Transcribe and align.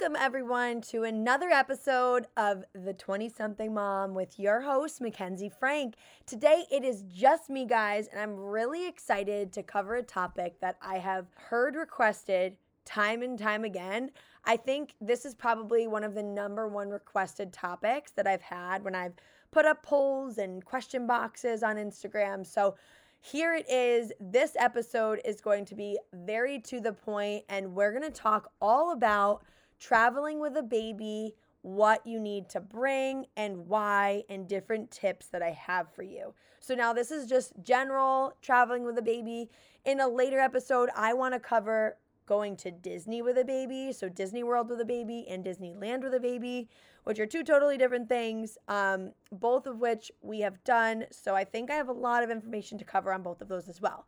Welcome, 0.00 0.16
everyone, 0.18 0.80
to 0.82 1.04
another 1.04 1.50
episode 1.50 2.26
of 2.34 2.64
The 2.72 2.94
20 2.94 3.28
Something 3.28 3.74
Mom 3.74 4.14
with 4.14 4.38
your 4.38 4.62
host, 4.62 4.98
Mackenzie 4.98 5.50
Frank. 5.50 5.96
Today, 6.24 6.64
it 6.70 6.84
is 6.84 7.02
just 7.02 7.50
me, 7.50 7.66
guys, 7.66 8.08
and 8.08 8.18
I'm 8.18 8.34
really 8.34 8.88
excited 8.88 9.52
to 9.52 9.62
cover 9.62 9.96
a 9.96 10.02
topic 10.02 10.58
that 10.60 10.78
I 10.80 10.96
have 10.96 11.26
heard 11.34 11.74
requested 11.74 12.56
time 12.86 13.20
and 13.20 13.38
time 13.38 13.62
again. 13.62 14.10
I 14.46 14.56
think 14.56 14.94
this 15.02 15.26
is 15.26 15.34
probably 15.34 15.86
one 15.86 16.04
of 16.04 16.14
the 16.14 16.22
number 16.22 16.66
one 16.66 16.88
requested 16.88 17.52
topics 17.52 18.10
that 18.12 18.26
I've 18.26 18.40
had 18.40 18.82
when 18.82 18.94
I've 18.94 19.16
put 19.50 19.66
up 19.66 19.82
polls 19.82 20.38
and 20.38 20.64
question 20.64 21.06
boxes 21.06 21.62
on 21.62 21.76
Instagram. 21.76 22.46
So, 22.46 22.74
here 23.20 23.54
it 23.54 23.68
is. 23.68 24.12
This 24.18 24.56
episode 24.58 25.20
is 25.26 25.42
going 25.42 25.66
to 25.66 25.74
be 25.74 25.98
very 26.14 26.58
to 26.60 26.80
the 26.80 26.94
point, 26.94 27.44
and 27.50 27.74
we're 27.74 27.90
going 27.90 28.10
to 28.10 28.18
talk 28.18 28.50
all 28.62 28.92
about 28.92 29.42
traveling 29.80 30.38
with 30.38 30.56
a 30.56 30.62
baby, 30.62 31.34
what 31.62 32.06
you 32.06 32.20
need 32.20 32.48
to 32.50 32.60
bring, 32.60 33.26
and 33.36 33.66
why, 33.66 34.22
and 34.28 34.46
different 34.46 34.90
tips 34.90 35.26
that 35.28 35.42
I 35.42 35.50
have 35.50 35.92
for 35.92 36.02
you. 36.02 36.34
So, 36.60 36.74
now 36.74 36.92
this 36.92 37.10
is 37.10 37.28
just 37.28 37.52
general 37.62 38.34
traveling 38.42 38.84
with 38.84 38.98
a 38.98 39.02
baby. 39.02 39.50
In 39.84 39.98
a 39.98 40.08
later 40.08 40.38
episode, 40.38 40.90
I 40.94 41.14
want 41.14 41.34
to 41.34 41.40
cover 41.40 41.96
going 42.26 42.56
to 42.56 42.70
Disney 42.70 43.22
with 43.22 43.36
a 43.38 43.44
baby, 43.44 43.92
so 43.92 44.08
Disney 44.08 44.44
World 44.44 44.68
with 44.68 44.80
a 44.80 44.84
baby 44.84 45.26
and 45.28 45.44
Disneyland 45.44 46.04
with 46.04 46.14
a 46.14 46.20
baby, 46.20 46.68
which 47.02 47.18
are 47.18 47.26
two 47.26 47.42
totally 47.42 47.76
different 47.76 48.08
things, 48.08 48.56
um, 48.68 49.10
both 49.32 49.66
of 49.66 49.80
which 49.80 50.12
we 50.22 50.38
have 50.40 50.62
done. 50.62 51.06
So 51.10 51.34
I 51.34 51.42
think 51.42 51.72
I 51.72 51.74
have 51.74 51.88
a 51.88 51.92
lot 51.92 52.22
of 52.22 52.30
information 52.30 52.78
to 52.78 52.84
cover 52.84 53.12
on 53.12 53.22
both 53.22 53.40
of 53.40 53.48
those 53.48 53.68
as 53.68 53.80
well. 53.80 54.06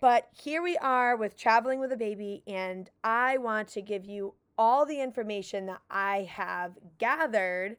But 0.00 0.28
here 0.32 0.62
we 0.62 0.76
are 0.78 1.16
with 1.16 1.36
traveling 1.36 1.80
with 1.80 1.90
a 1.90 1.96
baby, 1.96 2.44
and 2.46 2.88
I 3.02 3.38
want 3.38 3.66
to 3.70 3.82
give 3.82 4.04
you 4.04 4.34
all 4.58 4.84
the 4.84 5.00
information 5.00 5.66
that 5.66 5.80
I 5.90 6.28
have 6.30 6.78
gathered 6.98 7.76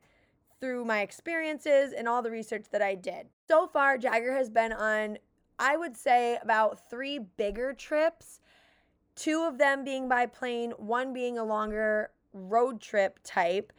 through 0.59 0.85
my 0.85 1.01
experiences 1.01 1.93
and 1.93 2.07
all 2.07 2.21
the 2.21 2.31
research 2.31 2.65
that 2.71 2.81
I 2.81 2.95
did. 2.95 3.27
So 3.47 3.67
far, 3.67 3.97
Jagger 3.97 4.33
has 4.33 4.49
been 4.49 4.71
on, 4.71 5.17
I 5.57 5.77
would 5.77 5.97
say, 5.97 6.37
about 6.41 6.89
three 6.89 7.19
bigger 7.19 7.73
trips 7.73 8.39
two 9.15 9.43
of 9.43 9.57
them 9.57 9.83
being 9.83 10.07
by 10.07 10.25
plane, 10.25 10.71
one 10.77 11.13
being 11.13 11.37
a 11.37 11.43
longer 11.43 12.11
road 12.33 12.81
trip 12.81 13.19
type. 13.23 13.73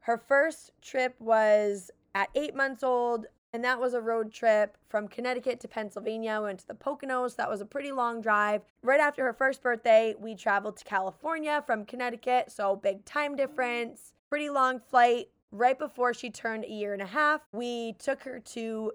Her 0.00 0.16
first 0.16 0.72
trip 0.80 1.14
was 1.18 1.90
at 2.14 2.30
eight 2.34 2.54
months 2.54 2.82
old, 2.82 3.26
and 3.52 3.64
that 3.64 3.80
was 3.80 3.94
a 3.94 4.00
road 4.00 4.32
trip 4.32 4.76
from 4.88 5.08
Connecticut 5.08 5.60
to 5.60 5.68
Pennsylvania. 5.68 6.38
We 6.40 6.46
went 6.46 6.60
to 6.60 6.66
the 6.66 6.74
Poconos. 6.74 7.36
That 7.36 7.48
was 7.48 7.60
a 7.60 7.66
pretty 7.66 7.92
long 7.92 8.20
drive. 8.20 8.62
Right 8.82 9.00
after 9.00 9.24
her 9.24 9.32
first 9.32 9.62
birthday, 9.62 10.14
we 10.18 10.34
traveled 10.34 10.76
to 10.78 10.84
California 10.84 11.62
from 11.66 11.84
Connecticut, 11.84 12.50
so 12.52 12.76
big 12.76 13.04
time 13.04 13.36
difference, 13.36 14.12
pretty 14.28 14.50
long 14.50 14.80
flight. 14.80 15.28
Right 15.50 15.78
before 15.78 16.12
she 16.12 16.28
turned 16.28 16.64
a 16.64 16.70
year 16.70 16.92
and 16.92 17.00
a 17.00 17.06
half, 17.06 17.40
we 17.52 17.94
took 17.94 18.22
her 18.24 18.38
to 18.38 18.92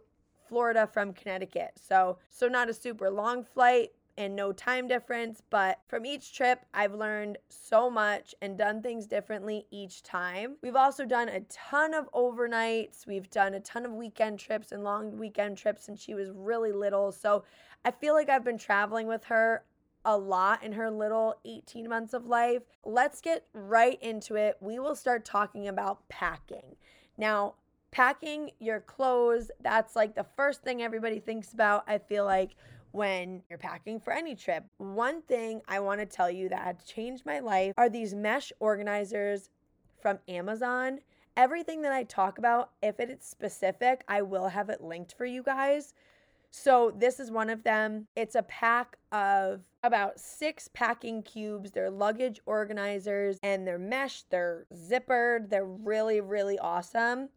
Florida 0.48 0.86
from 0.86 1.14
Connecticut. 1.14 1.72
So, 1.82 2.20
so 2.30 2.48
not 2.48 2.70
a 2.70 2.74
super 2.76 3.10
long 3.10 3.44
flight, 3.44 3.92
and 4.18 4.36
no 4.36 4.52
time 4.52 4.88
difference. 4.88 5.42
But 5.50 5.80
from 5.88 6.06
each 6.06 6.36
trip, 6.36 6.66
I've 6.74 6.94
learned 6.94 7.38
so 7.50 7.90
much 7.90 8.36
and 8.42 8.58
done 8.58 8.82
things 8.82 9.08
differently 9.08 9.66
each 9.72 10.04
time. 10.04 10.56
We've 10.62 10.76
also 10.76 11.06
done 11.06 11.30
a 11.30 11.42
ton 11.42 11.94
of 11.94 12.12
overnights, 12.12 13.08
we've 13.08 13.30
done 13.30 13.54
a 13.54 13.60
ton 13.60 13.86
of 13.86 13.92
weekend 13.92 14.40
trips 14.40 14.72
and 14.72 14.84
long 14.84 15.18
weekend 15.18 15.58
trips 15.58 15.86
since 15.86 16.02
she 16.02 16.14
was 16.14 16.30
really 16.34 16.72
little. 16.72 17.12
So 17.12 17.44
I 17.86 17.92
feel 17.92 18.14
like 18.14 18.30
I've 18.30 18.46
been 18.46 18.58
traveling 18.58 19.08
with 19.08 19.24
her 19.26 19.64
a 20.06 20.18
lot 20.18 20.64
in 20.64 20.74
her 20.74 20.92
little 20.92 21.36
18 21.46 21.88
months 21.88 22.14
of 22.14 22.26
life. 22.26 22.64
Let's 22.84 23.22
get 23.22 23.46
right 23.54 24.02
into 24.02 24.36
it. 24.36 24.58
We 24.60 24.80
will 24.80 24.96
start 24.96 25.24
talking 25.26 25.68
about 25.68 26.08
packing. 26.10 26.76
Now, 27.18 27.56
packing 27.92 28.52
your 28.60 28.82
clothes, 28.82 29.50
that's 29.62 29.96
like 29.96 30.16
the 30.16 30.26
first 30.36 30.64
thing 30.64 30.82
everybody 30.82 31.20
thinks 31.20 31.54
about. 31.54 31.84
I 31.88 32.00
feel 32.00 32.26
like 32.26 32.56
when 32.94 33.42
you're 33.50 33.60
packing 33.60 34.00
for 34.00 34.14
any 34.14 34.36
trip. 34.36 34.64
One 34.78 35.24
thing 35.24 35.62
I 35.68 35.80
want 35.80 36.00
to 36.00 36.06
tell 36.06 36.30
you 36.30 36.48
that 36.50 36.86
changed 36.86 37.26
my 37.26 37.40
life 37.40 37.74
are 37.76 37.90
these 37.90 38.14
mesh 38.14 38.54
organizers 38.60 39.50
from 40.00 40.20
Amazon. 40.28 41.00
Everything 41.36 41.82
that 41.82 41.92
I 41.92 42.04
talk 42.04 42.38
about, 42.38 42.70
if 42.84 43.00
it 43.00 43.10
is 43.10 43.24
specific, 43.24 44.04
I 44.08 44.22
will 44.22 44.48
have 44.48 44.70
it 44.70 44.82
linked 44.82 45.14
for 45.18 45.26
you 45.26 45.42
guys. 45.42 45.96
So, 46.52 46.94
this 46.96 47.20
is 47.20 47.32
one 47.32 47.50
of 47.50 47.64
them. 47.64 48.06
It's 48.16 48.36
a 48.36 48.44
pack 48.44 48.98
of 49.12 49.62
about 49.82 50.20
six 50.20 50.70
packing 50.72 51.24
cubes. 51.24 51.72
They're 51.72 51.90
luggage 51.90 52.40
organizers 52.46 53.40
and 53.42 53.66
they're 53.66 53.80
mesh, 53.80 54.22
they're 54.30 54.68
zippered, 54.72 55.50
they're 55.50 55.66
really, 55.66 56.22
really 56.22 56.60
awesome 56.60 57.30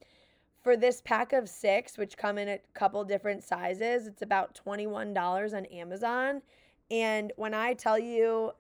for 0.67 0.77
this 0.77 1.01
pack 1.01 1.33
of 1.33 1.49
six, 1.49 1.97
which 1.97 2.17
come 2.17 2.39
in 2.39 2.49
a 2.49 2.59
couple 2.75 3.05
different 3.05 3.45
sizes, 3.45 4.09
it's 4.09 4.23
about 4.23 4.61
$21 4.67 5.55
on 5.55 5.65
Amazon. 5.67 6.43
And 6.91 7.33
when 7.37 7.55
I 7.55 7.73
tell 7.75 7.97
you 7.97 8.51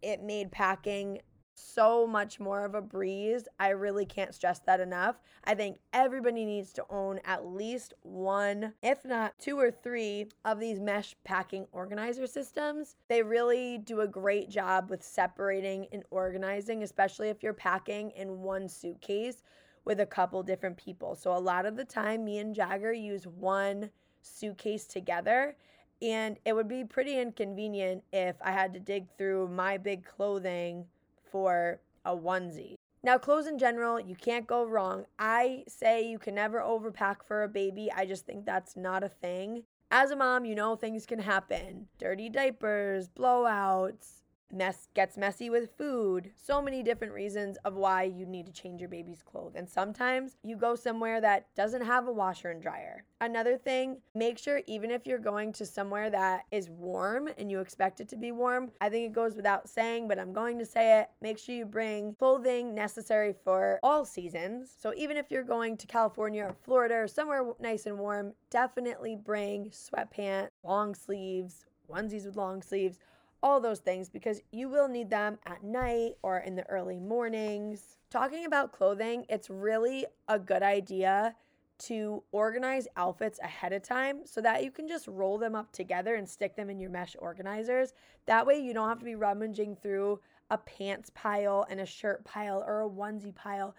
it 0.00 0.22
made 0.22 0.52
packing 0.52 1.22
so 1.56 2.06
much 2.06 2.38
more 2.38 2.64
of 2.64 2.76
a 2.76 2.80
breeze, 2.80 3.48
I 3.58 3.70
really 3.70 4.06
can't 4.06 4.32
stress 4.32 4.60
that 4.60 4.78
enough. 4.78 5.16
I 5.42 5.56
think 5.56 5.78
everybody 5.92 6.44
needs 6.44 6.72
to 6.74 6.84
own 6.88 7.18
at 7.24 7.44
least 7.44 7.94
one, 8.02 8.74
if 8.80 9.04
not 9.04 9.36
two 9.40 9.58
or 9.58 9.72
three, 9.72 10.28
of 10.44 10.60
these 10.60 10.78
mesh 10.78 11.16
packing 11.24 11.66
organizer 11.72 12.28
systems. 12.28 12.94
They 13.08 13.24
really 13.24 13.78
do 13.78 14.02
a 14.02 14.06
great 14.06 14.50
job 14.50 14.88
with 14.88 15.02
separating 15.02 15.88
and 15.90 16.04
organizing, 16.12 16.84
especially 16.84 17.28
if 17.28 17.42
you're 17.42 17.52
packing 17.52 18.12
in 18.12 18.42
one 18.42 18.68
suitcase 18.68 19.42
with 19.86 20.00
a 20.00 20.06
couple 20.06 20.42
different 20.42 20.76
people. 20.76 21.14
So 21.14 21.34
a 21.34 21.38
lot 21.38 21.64
of 21.64 21.76
the 21.76 21.84
time, 21.84 22.24
me 22.24 22.38
and 22.38 22.54
Jagger 22.54 22.92
use 22.92 23.26
one 23.26 23.90
suitcase 24.20 24.84
together. 24.84 25.56
And 26.02 26.36
it 26.44 26.54
would 26.54 26.68
be 26.68 26.84
pretty 26.84 27.18
inconvenient 27.18 28.02
if 28.12 28.36
I 28.42 28.50
had 28.50 28.74
to 28.74 28.80
dig 28.80 29.06
through 29.16 29.48
my 29.48 29.78
big 29.78 30.04
clothing 30.04 30.84
for 31.30 31.80
a 32.04 32.14
onesie. 32.14 32.74
Now, 33.02 33.16
clothes 33.16 33.46
in 33.46 33.58
general, 33.58 34.00
you 34.00 34.16
can't 34.16 34.46
go 34.46 34.64
wrong. 34.64 35.06
I 35.18 35.64
say 35.68 36.06
you 36.06 36.18
can 36.18 36.34
never 36.34 36.60
overpack 36.60 37.22
for 37.26 37.44
a 37.44 37.48
baby. 37.48 37.90
I 37.94 38.04
just 38.04 38.26
think 38.26 38.44
that's 38.44 38.76
not 38.76 39.04
a 39.04 39.08
thing. 39.08 39.62
As 39.90 40.10
a 40.10 40.16
mom, 40.16 40.44
you 40.44 40.56
know 40.56 40.74
things 40.74 41.06
can 41.06 41.20
happen 41.20 41.86
dirty 41.98 42.28
diapers, 42.28 43.08
blowouts, 43.08 44.22
mess 44.52 44.88
gets 44.94 45.16
messy 45.16 45.50
with 45.50 45.76
food. 45.76 46.30
So 46.36 46.62
many 46.62 46.82
different 46.82 47.12
reasons 47.12 47.56
of 47.64 47.74
why 47.74 48.04
you 48.04 48.26
need 48.26 48.46
to 48.46 48.52
change 48.52 48.80
your 48.80 48.88
baby's 48.88 49.22
clothes. 49.22 49.54
And 49.56 49.68
sometimes 49.68 50.36
you 50.42 50.56
go 50.56 50.74
somewhere 50.74 51.20
that 51.20 51.46
doesn't 51.54 51.84
have 51.84 52.08
a 52.08 52.12
washer 52.12 52.50
and 52.50 52.62
dryer. 52.62 53.04
Another 53.20 53.56
thing 53.56 53.98
make 54.14 54.38
sure 54.38 54.60
even 54.66 54.90
if 54.90 55.06
you're 55.06 55.18
going 55.18 55.52
to 55.54 55.66
somewhere 55.66 56.10
that 56.10 56.44
is 56.50 56.70
warm 56.70 57.28
and 57.38 57.50
you 57.50 57.60
expect 57.60 58.00
it 58.00 58.08
to 58.08 58.16
be 58.16 58.32
warm 58.32 58.70
i 58.80 58.88
think 58.88 59.06
it 59.06 59.12
goes 59.12 59.34
without 59.34 59.68
saying 59.68 60.06
but 60.06 60.18
i'm 60.18 60.32
going 60.32 60.58
to 60.58 60.66
say 60.66 61.00
it 61.00 61.08
make 61.20 61.38
sure 61.38 61.54
you 61.54 61.64
bring 61.64 62.14
clothing 62.18 62.74
necessary 62.74 63.34
for 63.44 63.78
all 63.82 64.04
seasons. 64.04 64.74
So 64.78 64.92
even 64.96 65.16
if 65.16 65.30
you're 65.30 65.44
going 65.44 65.76
to 65.78 65.86
california 65.86 66.44
or 66.44 66.56
florida 66.62 66.94
or 66.94 67.08
somewhere 67.08 67.44
nice 67.60 67.86
and 67.86 67.98
warm 67.98 68.32
definitely 68.50 69.16
bring 69.16 69.70
sweatpants 69.70 70.48
long 70.62 70.94
sleeves 70.94 71.64
onesies 71.90 72.26
with 72.26 72.36
long 72.36 72.62
sleeves 72.62 72.98
all 73.42 73.60
those 73.60 73.80
things 73.80 74.08
because 74.08 74.40
you 74.50 74.68
will 74.68 74.88
need 74.88 75.10
them 75.10 75.38
at 75.46 75.62
night 75.62 76.14
or 76.22 76.38
in 76.38 76.56
the 76.56 76.68
early 76.68 76.98
mornings. 76.98 77.96
Talking 78.10 78.46
about 78.46 78.72
clothing, 78.72 79.26
it's 79.28 79.50
really 79.50 80.06
a 80.28 80.38
good 80.38 80.62
idea 80.62 81.34
to 81.78 82.22
organize 82.32 82.88
outfits 82.96 83.38
ahead 83.40 83.72
of 83.72 83.82
time 83.82 84.20
so 84.24 84.40
that 84.40 84.64
you 84.64 84.70
can 84.70 84.88
just 84.88 85.06
roll 85.08 85.38
them 85.38 85.54
up 85.54 85.72
together 85.72 86.14
and 86.14 86.28
stick 86.28 86.56
them 86.56 86.70
in 86.70 86.80
your 86.80 86.90
mesh 86.90 87.14
organizers. 87.18 87.92
That 88.26 88.46
way, 88.46 88.58
you 88.58 88.72
don't 88.72 88.88
have 88.88 88.98
to 89.00 89.04
be 89.04 89.14
rummaging 89.14 89.76
through 89.76 90.20
a 90.50 90.58
pants 90.58 91.10
pile 91.14 91.66
and 91.68 91.80
a 91.80 91.86
shirt 91.86 92.24
pile 92.24 92.64
or 92.66 92.82
a 92.82 92.88
onesie 92.88 93.34
pile. 93.34 93.74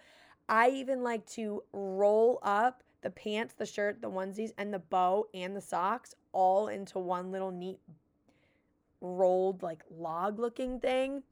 I 0.48 0.70
even 0.70 1.02
like 1.02 1.26
to 1.30 1.62
roll 1.72 2.38
up 2.42 2.82
the 3.02 3.10
pants, 3.10 3.54
the 3.54 3.66
shirt, 3.66 4.00
the 4.00 4.10
onesies, 4.10 4.50
and 4.58 4.72
the 4.72 4.78
bow 4.78 5.26
and 5.34 5.56
the 5.56 5.60
socks 5.60 6.14
all 6.32 6.68
into 6.68 6.98
one 6.98 7.30
little 7.30 7.50
neat 7.50 7.78
rolled 9.00 9.62
like 9.62 9.82
log 9.90 10.38
looking 10.38 10.80
thing. 10.80 11.22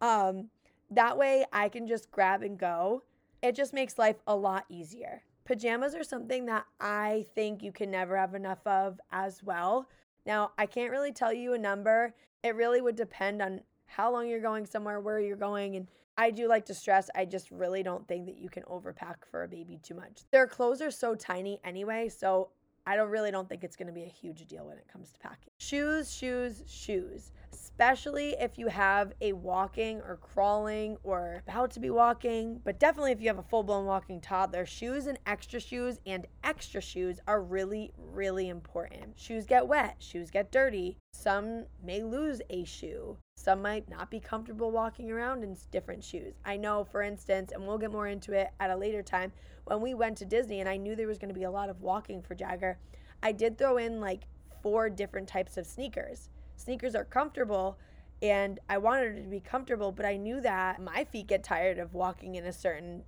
Um, 0.00 0.48
that 0.90 1.16
way 1.16 1.44
I 1.52 1.68
can 1.68 1.86
just 1.86 2.10
grab 2.10 2.42
and 2.42 2.58
go. 2.58 3.02
It 3.42 3.54
just 3.54 3.72
makes 3.72 3.98
life 3.98 4.16
a 4.26 4.36
lot 4.36 4.64
easier. 4.68 5.22
Pajamas 5.44 5.94
are 5.94 6.04
something 6.04 6.46
that 6.46 6.64
I 6.80 7.26
think 7.34 7.62
you 7.62 7.72
can 7.72 7.90
never 7.90 8.16
have 8.16 8.34
enough 8.34 8.64
of 8.66 9.00
as 9.10 9.42
well. 9.42 9.88
Now, 10.26 10.52
I 10.58 10.66
can't 10.66 10.90
really 10.90 11.12
tell 11.12 11.32
you 11.32 11.54
a 11.54 11.58
number. 11.58 12.14
It 12.42 12.54
really 12.54 12.80
would 12.80 12.96
depend 12.96 13.42
on 13.42 13.62
how 13.86 14.12
long 14.12 14.28
you're 14.28 14.40
going 14.40 14.66
somewhere, 14.66 15.00
where 15.00 15.18
you're 15.18 15.36
going, 15.36 15.76
and 15.76 15.88
I 16.16 16.30
do 16.30 16.48
like 16.48 16.66
to 16.66 16.74
stress, 16.74 17.08
I 17.14 17.24
just 17.24 17.50
really 17.50 17.82
don't 17.82 18.06
think 18.06 18.26
that 18.26 18.36
you 18.36 18.50
can 18.50 18.62
overpack 18.64 19.24
for 19.30 19.42
a 19.42 19.48
baby 19.48 19.80
too 19.82 19.94
much. 19.94 20.20
Their 20.30 20.46
clothes 20.46 20.82
are 20.82 20.90
so 20.90 21.14
tiny 21.14 21.60
anyway, 21.64 22.10
so 22.10 22.50
I 22.86 22.96
don't 22.96 23.10
really 23.10 23.30
don't 23.30 23.48
think 23.48 23.62
it's 23.62 23.76
going 23.76 23.86
to 23.86 23.92
be 23.92 24.04
a 24.04 24.08
huge 24.08 24.46
deal 24.46 24.66
when 24.66 24.78
it 24.78 24.86
comes 24.90 25.12
to 25.12 25.18
packing. 25.18 25.52
Shoes, 25.58 26.12
shoes, 26.12 26.62
shoes. 26.66 27.32
Especially 27.52 28.30
if 28.40 28.58
you 28.58 28.68
have 28.68 29.12
a 29.20 29.32
walking 29.32 30.00
or 30.00 30.16
crawling 30.16 30.96
or 31.02 31.42
about 31.46 31.70
to 31.72 31.80
be 31.80 31.90
walking, 31.90 32.60
but 32.64 32.78
definitely 32.78 33.12
if 33.12 33.20
you 33.20 33.28
have 33.28 33.38
a 33.38 33.42
full 33.42 33.62
blown 33.62 33.86
walking 33.86 34.20
toddler, 34.20 34.64
shoes 34.64 35.06
and 35.06 35.18
extra 35.26 35.60
shoes 35.60 36.00
and 36.06 36.26
extra 36.42 36.80
shoes 36.80 37.20
are 37.26 37.42
really, 37.42 37.92
really 37.96 38.48
important. 38.48 39.18
Shoes 39.18 39.46
get 39.46 39.66
wet, 39.66 39.96
shoes 39.98 40.30
get 40.30 40.50
dirty. 40.50 40.96
Some 41.12 41.66
may 41.84 42.02
lose 42.02 42.40
a 42.50 42.64
shoe. 42.64 43.16
Some 43.36 43.62
might 43.62 43.88
not 43.88 44.10
be 44.10 44.20
comfortable 44.20 44.70
walking 44.70 45.10
around 45.10 45.42
in 45.42 45.56
different 45.70 46.04
shoes. 46.04 46.34
I 46.44 46.56
know, 46.56 46.84
for 46.84 47.02
instance, 47.02 47.52
and 47.52 47.66
we'll 47.66 47.78
get 47.78 47.92
more 47.92 48.06
into 48.06 48.32
it 48.32 48.50
at 48.60 48.70
a 48.70 48.76
later 48.76 49.02
time, 49.02 49.32
when 49.70 49.80
we 49.80 49.94
went 49.94 50.18
to 50.18 50.24
Disney 50.24 50.60
and 50.60 50.68
I 50.68 50.76
knew 50.76 50.96
there 50.96 51.06
was 51.06 51.18
going 51.18 51.32
to 51.32 51.38
be 51.38 51.44
a 51.44 51.50
lot 51.50 51.68
of 51.68 51.80
walking 51.80 52.22
for 52.22 52.34
Jagger, 52.34 52.78
I 53.22 53.32
did 53.32 53.56
throw 53.56 53.76
in 53.76 54.00
like 54.00 54.24
four 54.62 54.90
different 54.90 55.28
types 55.28 55.56
of 55.56 55.66
sneakers. 55.66 56.28
Sneakers 56.56 56.94
are 56.94 57.04
comfortable 57.04 57.78
and 58.20 58.58
I 58.68 58.78
wanted 58.78 59.16
it 59.16 59.22
to 59.22 59.28
be 59.28 59.40
comfortable, 59.40 59.92
but 59.92 60.04
I 60.04 60.16
knew 60.16 60.40
that 60.40 60.82
my 60.82 61.04
feet 61.04 61.28
get 61.28 61.44
tired 61.44 61.78
of 61.78 61.94
walking 61.94 62.34
in 62.34 62.44
a 62.46 62.52
certain 62.52 63.04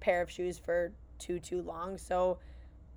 pair 0.00 0.22
of 0.22 0.30
shoes 0.30 0.58
for 0.58 0.92
too 1.18 1.38
too 1.38 1.62
long. 1.62 1.98
So 1.98 2.38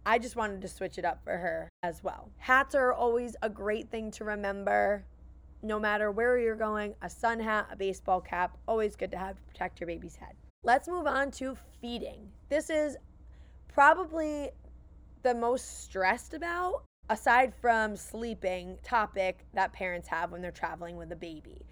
I 0.05 0.19
just 0.19 0.35
wanted 0.35 0.61
to 0.61 0.67
switch 0.67 0.97
it 0.97 1.03
up 1.03 1.23
for 1.23 1.37
her 1.37 1.69
as 1.83 2.03
well. 2.03 2.29
Hats 2.37 2.75
are 2.75 2.93
always 2.93 3.35
a 3.41 3.49
great 3.49 3.89
thing 3.89 4.11
to 4.11 4.23
remember. 4.23 5.05
No 5.63 5.79
matter 5.79 6.11
where 6.11 6.37
you're 6.37 6.55
going, 6.55 6.93
a 7.01 7.09
sun 7.09 7.39
hat, 7.39 7.67
a 7.71 7.75
baseball 7.75 8.21
cap, 8.21 8.57
always 8.67 8.95
good 8.95 9.11
to 9.11 9.17
have 9.17 9.35
to 9.35 9.41
protect 9.41 9.79
your 9.79 9.87
baby's 9.87 10.15
head. 10.15 10.35
Let's 10.63 10.87
move 10.87 11.07
on 11.07 11.31
to 11.31 11.57
feeding. 11.81 12.29
This 12.49 12.69
is 12.69 12.97
probably 13.77 14.49
the 15.21 15.35
most 15.35 15.83
stressed 15.83 16.33
about 16.33 16.81
aside 17.11 17.53
from 17.61 17.95
sleeping 17.95 18.75
topic 18.81 19.45
that 19.53 19.71
parents 19.71 20.07
have 20.07 20.31
when 20.31 20.41
they're 20.41 20.49
traveling 20.49 20.97
with 20.97 21.11
a 21.11 21.15
baby. 21.15 21.63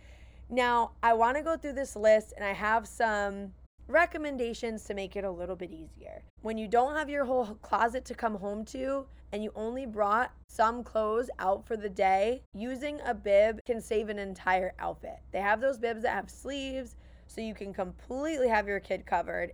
Now, 0.48 0.92
I 1.02 1.14
want 1.14 1.36
to 1.36 1.42
go 1.42 1.58
through 1.58 1.74
this 1.74 1.96
list 1.96 2.32
and 2.38 2.46
I 2.46 2.54
have 2.54 2.88
some 2.88 3.54
recommendations 3.88 4.84
to 4.84 4.94
make 4.94 5.16
it 5.16 5.24
a 5.24 5.32
little 5.32 5.56
bit 5.56 5.72
easier. 5.72 6.22
When 6.44 6.60
you 6.60 6.68
don't 6.68 6.96
have 6.96 7.10
your 7.10 7.26
whole 7.26 7.58
closet 7.64 8.06
to 8.06 8.14
come 8.14 8.36
home 8.36 8.66
to 8.66 9.08
and 9.32 9.44
you 9.44 9.52
only 9.56 9.88
brought 9.88 10.32
some 10.48 10.84
clothes 10.84 11.32
out 11.40 11.66
for 11.66 11.76
the 11.76 11.90
day, 11.90 12.44
using 12.54 13.00
a 13.04 13.16
bib 13.16 13.60
can 13.66 13.82
save 13.82 14.10
an 14.10 14.20
entire 14.20 14.74
outfit. 14.78 15.18
They 15.32 15.42
have 15.42 15.60
those 15.60 15.80
bibs 15.80 16.04
that 16.04 16.14
have 16.14 16.30
sleeves 16.30 16.98
so 17.26 17.42
you 17.42 17.56
can 17.56 17.74
completely 17.74 18.48
have 18.48 18.68
your 18.68 18.80
kid 18.80 19.08
covered 19.08 19.54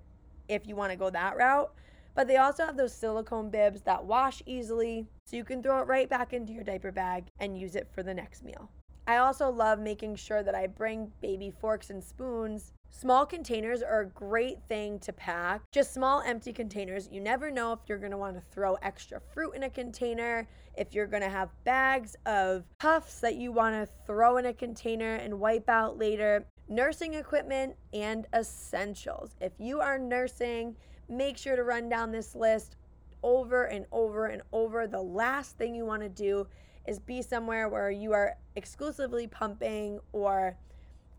if 0.50 0.68
you 0.68 0.76
want 0.76 0.92
to 0.92 0.98
go 0.98 1.10
that 1.10 1.38
route. 1.38 1.72
But 2.14 2.28
they 2.28 2.38
also 2.38 2.66
have 2.66 2.78
those 2.78 2.94
silicone 2.94 3.50
bibs 3.50 3.82
that 3.82 4.06
wash 4.06 4.42
easily, 4.46 5.08
so 5.26 5.38
you 5.38 5.44
can 5.44 5.64
throw 5.64 5.80
it 5.82 5.88
right 5.88 6.10
back 6.10 6.34
into 6.34 6.54
your 6.54 6.64
diaper 6.64 6.92
bag 6.92 7.28
and 7.40 7.58
use 7.58 7.76
it 7.76 7.88
for 7.94 8.04
the 8.04 8.14
next 8.14 8.44
meal. 8.44 8.70
I 9.08 9.18
also 9.18 9.50
love 9.50 9.80
making 9.80 10.16
sure 10.16 10.44
that 10.44 10.56
I 10.56 10.68
bring 10.68 11.12
baby 11.22 11.52
forks 11.52 11.90
and 11.90 12.04
spoons. 12.04 12.74
Small 12.90 13.26
containers 13.26 13.82
are 13.82 14.02
a 14.02 14.06
great 14.06 14.60
thing 14.68 15.00
to 15.00 15.14
pack. 15.14 15.62
Just 15.72 15.94
small 15.94 16.22
empty 16.22 16.54
containers. 16.54 17.10
You 17.12 17.22
never 17.22 17.50
know 17.50 17.74
if 17.74 17.80
you're 17.88 17.98
want 18.18 18.36
to 18.36 18.42
throw 18.52 18.76
extra 18.76 19.20
fruit 19.34 19.54
in 19.54 19.64
a 19.64 19.70
container, 19.70 20.48
if 20.78 20.94
you're 20.94 21.08
to 21.08 21.30
have 21.30 21.50
bags 21.64 22.16
of 22.26 22.66
puffs 22.80 23.20
that 23.22 23.36
you 23.36 23.52
want 23.52 23.76
to 23.76 23.92
throw 24.06 24.38
in 24.38 24.46
a 24.46 24.54
container 24.54 25.16
and 25.16 25.40
wipe 25.40 25.70
out 25.70 25.98
later. 25.98 26.46
Nursing 26.68 27.16
equipment 27.16 27.76
and 27.94 28.28
essentials. 28.34 29.36
If 29.42 29.54
you 29.58 29.80
are 29.80 29.98
nursing, 29.98 30.76
make 31.12 31.38
sure 31.38 31.56
to 31.56 31.64
run 31.64 31.90
down 31.90 32.12
this 32.12 32.36
list 32.36 32.76
over 33.24 33.66
and 33.66 33.86
over 33.92 34.28
and 34.28 34.42
over. 34.52 34.88
The 34.88 35.02
last 35.02 35.58
thing 35.58 35.76
you 35.76 35.86
want 35.86 36.02
to 36.02 36.10
do 36.10 36.48
is 36.88 37.00
be 37.00 37.22
somewhere 37.22 37.70
where 37.70 37.92
you 37.92 38.14
are 38.14 38.36
exclusively 38.56 39.28
pumping 39.28 40.00
or 40.14 40.58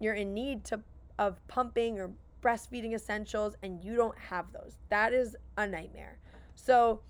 you're 0.01 0.15
in 0.15 0.35
need 0.35 0.65
to 0.65 0.81
of 1.19 1.47
pumping 1.47 2.01
or 2.01 2.11
breastfeeding 2.43 2.95
essentials 2.95 3.55
and 3.63 3.85
you 3.85 3.95
don't 3.95 4.19
have 4.19 4.47
those. 4.53 4.77
That 4.89 5.13
is 5.13 5.37
a 5.57 5.67
nightmare. 5.67 6.19
So 6.55 7.01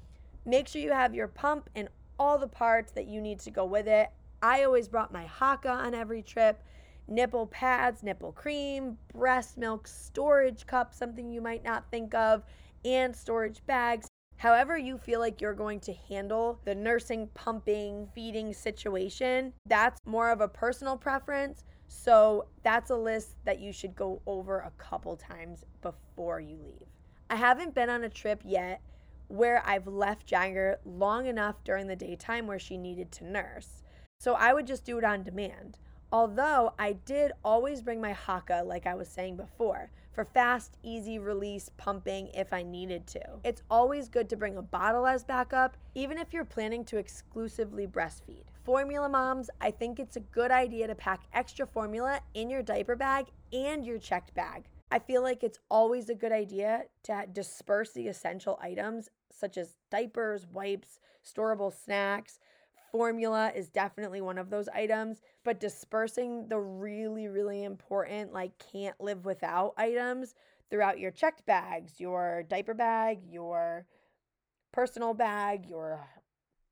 make 0.45 0.69
sure 0.69 0.83
you 0.83 0.93
have 0.93 1.15
your 1.15 1.29
pump 1.29 1.71
and 1.75 1.89
all 2.19 2.37
the 2.37 2.49
parts 2.49 2.93
that 2.93 3.07
you 3.07 3.21
need 3.21 3.39
to 3.41 3.51
go 3.51 3.65
with 3.65 3.89
it. 3.89 4.11
I 4.43 4.65
always 4.65 4.89
brought 4.89 5.13
my 5.13 5.25
Haakaa 5.25 5.71
on 5.71 5.95
every 5.95 6.21
trip 6.21 6.63
nipple 7.09 7.47
pads, 7.49 8.03
nipple 8.03 8.33
cream, 8.33 8.97
breast 9.13 9.59
milk 9.59 9.87
storage 9.87 10.67
cup, 10.67 10.95
something 10.95 11.31
you 11.31 11.41
might 11.41 11.65
not 11.65 11.85
think 11.91 12.15
of, 12.15 12.43
and 12.85 13.15
storage 13.15 13.65
bags. 13.67 14.09
However, 14.37 14.77
you 14.77 14.99
feel 14.99 15.21
like 15.21 15.41
you're 15.41 15.55
going 15.55 15.79
to 15.81 15.93
handle 15.93 16.59
the 16.65 16.75
nursing, 16.75 17.29
pumping, 17.33 18.09
feeding 18.13 18.53
situation, 18.53 19.53
that's 19.67 20.01
more 20.05 20.31
of 20.31 20.41
a 20.41 20.49
personal 20.49 20.97
preference. 20.97 21.65
So, 21.87 22.47
that's 22.65 22.91
a 22.91 22.97
list 22.97 23.37
that 23.45 23.61
you 23.61 23.73
should 23.73 23.95
go 23.95 24.21
over 24.27 24.61
a 24.61 24.73
couple 24.79 25.17
times 25.17 25.65
before 25.81 26.41
you 26.41 26.57
leave. 26.57 26.89
I 27.31 27.37
haven't 27.37 27.75
been 27.75 27.91
on 27.91 28.03
a 28.03 28.09
trip 28.09 28.41
yet 28.45 28.81
where 29.29 29.63
I've 29.65 29.87
left 29.87 30.27
Jagger 30.27 30.81
long 30.85 31.27
enough 31.27 31.63
during 31.65 31.87
the 31.87 31.95
daytime 31.95 32.47
where 32.47 32.59
she 32.59 32.77
needed 32.77 33.13
to 33.13 33.25
nurse. 33.25 33.83
So, 34.19 34.35
I 34.35 34.55
would 34.55 34.67
just 34.67 34.85
do 34.85 34.99
it 34.99 35.05
on 35.05 35.23
demand. 35.23 35.79
Although 36.11 36.75
I 36.79 36.93
did 36.93 37.33
always 37.45 37.81
bring 37.81 38.01
my 38.01 38.13
Haakaa, 38.13 38.67
like 38.67 38.87
I 38.87 38.95
was 38.95 39.09
saying 39.09 39.37
before, 39.37 39.91
for 40.13 40.25
fast, 40.25 40.77
easy 40.83 41.19
release 41.19 41.71
pumping 41.77 42.29
if 42.35 42.53
I 42.53 42.63
needed 42.63 43.07
to. 43.09 43.21
It's 43.45 43.63
always 43.71 44.09
good 44.09 44.29
to 44.31 44.37
bring 44.37 44.57
a 44.57 44.63
bottle 44.63 45.07
as 45.07 45.25
backup, 45.25 45.77
even 45.95 46.19
if 46.19 46.33
you're 46.33 46.45
planning 46.45 46.85
to 46.87 46.99
exclusively 46.99 47.87
breastfeed. 47.87 48.45
Formula 48.65 49.09
moms, 49.09 49.51
I 49.61 49.71
think 49.71 49.99
it's 49.99 50.17
a 50.17 50.21
good 50.21 50.51
idea 50.51 50.87
to 50.87 50.95
pack 50.95 51.23
extra 51.33 51.67
formula 51.67 52.21
in 52.35 52.51
your 52.51 52.63
diaper 52.63 52.95
bag 52.95 53.27
and 53.53 53.85
your 53.85 53.99
checked 53.99 54.35
bag. 54.35 54.65
I 54.91 54.99
feel 54.99 55.23
like 55.23 55.43
it's 55.43 55.59
always 55.71 56.11
a 56.11 56.15
good 56.15 56.33
idea 56.33 56.83
to 57.05 57.27
disperse 57.33 57.93
the 57.93 58.09
essential 58.09 58.59
items 58.63 59.09
such 59.31 59.57
as 59.57 59.77
diapers, 59.91 60.47
wipes, 60.47 61.01
storable 61.25 61.73
snacks, 61.73 62.39
formula 62.93 63.51
is 63.57 63.69
definitely 63.69 64.21
one 64.21 64.39
of 64.39 64.51
those 64.51 64.69
items, 64.69 65.23
but 65.45 65.59
dispersing 65.59 66.47
the 66.49 66.59
really, 66.59 67.27
really 67.27 67.65
important, 67.65 68.33
like 68.33 68.53
can't 68.73 69.01
live 69.01 69.25
without 69.25 69.73
items 69.79 70.35
throughout 70.71 70.99
your 70.99 71.11
checked 71.11 71.45
bags, 71.47 71.99
your 71.99 72.45
diaper 72.49 72.75
bag, 72.75 73.21
your 73.29 73.87
personal 74.73 75.15
bag, 75.15 75.67
your 75.67 76.07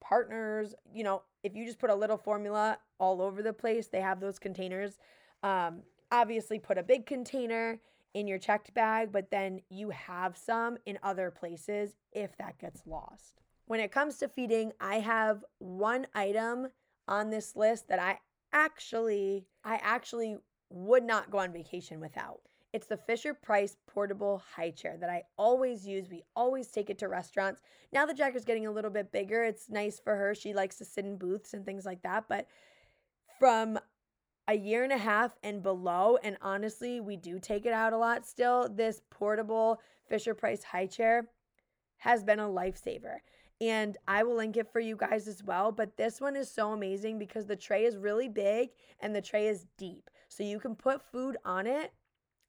partners. 0.00 0.74
You 0.94 1.04
know, 1.04 1.22
if 1.42 1.56
you 1.56 1.64
just 1.64 1.78
put 1.78 1.90
a 1.90 1.94
little 1.94 2.18
formula 2.18 2.78
all 2.98 3.22
over 3.22 3.42
the 3.42 3.52
place, 3.52 3.88
they 3.88 4.00
have 4.00 4.20
those 4.20 4.38
containers. 4.38 4.98
Um, 5.42 5.82
obviously, 6.12 6.58
put 6.58 6.78
a 6.78 6.82
big 6.82 7.06
container 7.06 7.80
in 8.14 8.26
your 8.26 8.38
checked 8.38 8.74
bag, 8.74 9.10
but 9.12 9.30
then 9.30 9.60
you 9.70 9.90
have 9.90 10.36
some 10.36 10.76
in 10.84 10.98
other 11.02 11.30
places 11.30 11.94
if 12.12 12.36
that 12.38 12.58
gets 12.58 12.82
lost. 12.86 13.40
When 13.70 13.78
it 13.78 13.92
comes 13.92 14.16
to 14.16 14.26
feeding, 14.26 14.72
I 14.80 14.96
have 14.96 15.44
one 15.60 16.08
item 16.12 16.70
on 17.06 17.30
this 17.30 17.54
list 17.54 17.86
that 17.86 18.00
I 18.00 18.18
actually 18.52 19.46
I 19.62 19.78
actually 19.80 20.38
would 20.70 21.04
not 21.04 21.30
go 21.30 21.38
on 21.38 21.52
vacation 21.52 22.00
without. 22.00 22.40
It's 22.72 22.88
the 22.88 22.96
Fisher 22.96 23.32
Price 23.32 23.76
portable 23.86 24.42
high 24.56 24.72
chair 24.72 24.96
that 24.98 25.08
I 25.08 25.22
always 25.38 25.86
use. 25.86 26.08
We 26.10 26.24
always 26.34 26.66
take 26.66 26.90
it 26.90 26.98
to 26.98 27.06
restaurants. 27.06 27.62
Now 27.92 28.06
the 28.06 28.12
Jagger's 28.12 28.44
getting 28.44 28.66
a 28.66 28.72
little 28.72 28.90
bit 28.90 29.12
bigger. 29.12 29.44
It's 29.44 29.70
nice 29.70 30.00
for 30.00 30.16
her. 30.16 30.34
She 30.34 30.52
likes 30.52 30.76
to 30.78 30.84
sit 30.84 31.04
in 31.04 31.16
booths 31.16 31.54
and 31.54 31.64
things 31.64 31.86
like 31.86 32.02
that. 32.02 32.24
But 32.28 32.48
from 33.38 33.78
a 34.48 34.54
year 34.54 34.82
and 34.82 34.92
a 34.92 34.98
half 34.98 35.38
and 35.44 35.62
below, 35.62 36.18
and 36.24 36.36
honestly, 36.42 36.98
we 36.98 37.16
do 37.16 37.38
take 37.38 37.66
it 37.66 37.72
out 37.72 37.92
a 37.92 37.98
lot 37.98 38.26
still, 38.26 38.68
this 38.68 39.00
portable 39.10 39.80
Fisher 40.08 40.34
Price 40.34 40.64
high 40.64 40.86
chair 40.86 41.28
has 41.98 42.24
been 42.24 42.40
a 42.40 42.48
lifesaver 42.48 43.18
and 43.60 43.96
I 44.08 44.22
will 44.22 44.36
link 44.36 44.56
it 44.56 44.72
for 44.72 44.80
you 44.80 44.96
guys 44.96 45.28
as 45.28 45.44
well. 45.44 45.70
But 45.70 45.96
this 45.96 46.20
one 46.20 46.36
is 46.36 46.50
so 46.50 46.72
amazing 46.72 47.18
because 47.18 47.46
the 47.46 47.56
tray 47.56 47.84
is 47.84 47.96
really 47.96 48.28
big 48.28 48.70
and 49.00 49.14
the 49.14 49.20
tray 49.20 49.48
is 49.48 49.66
deep. 49.76 50.10
So 50.28 50.42
you 50.42 50.58
can 50.58 50.74
put 50.74 51.02
food 51.02 51.36
on 51.44 51.66
it 51.66 51.92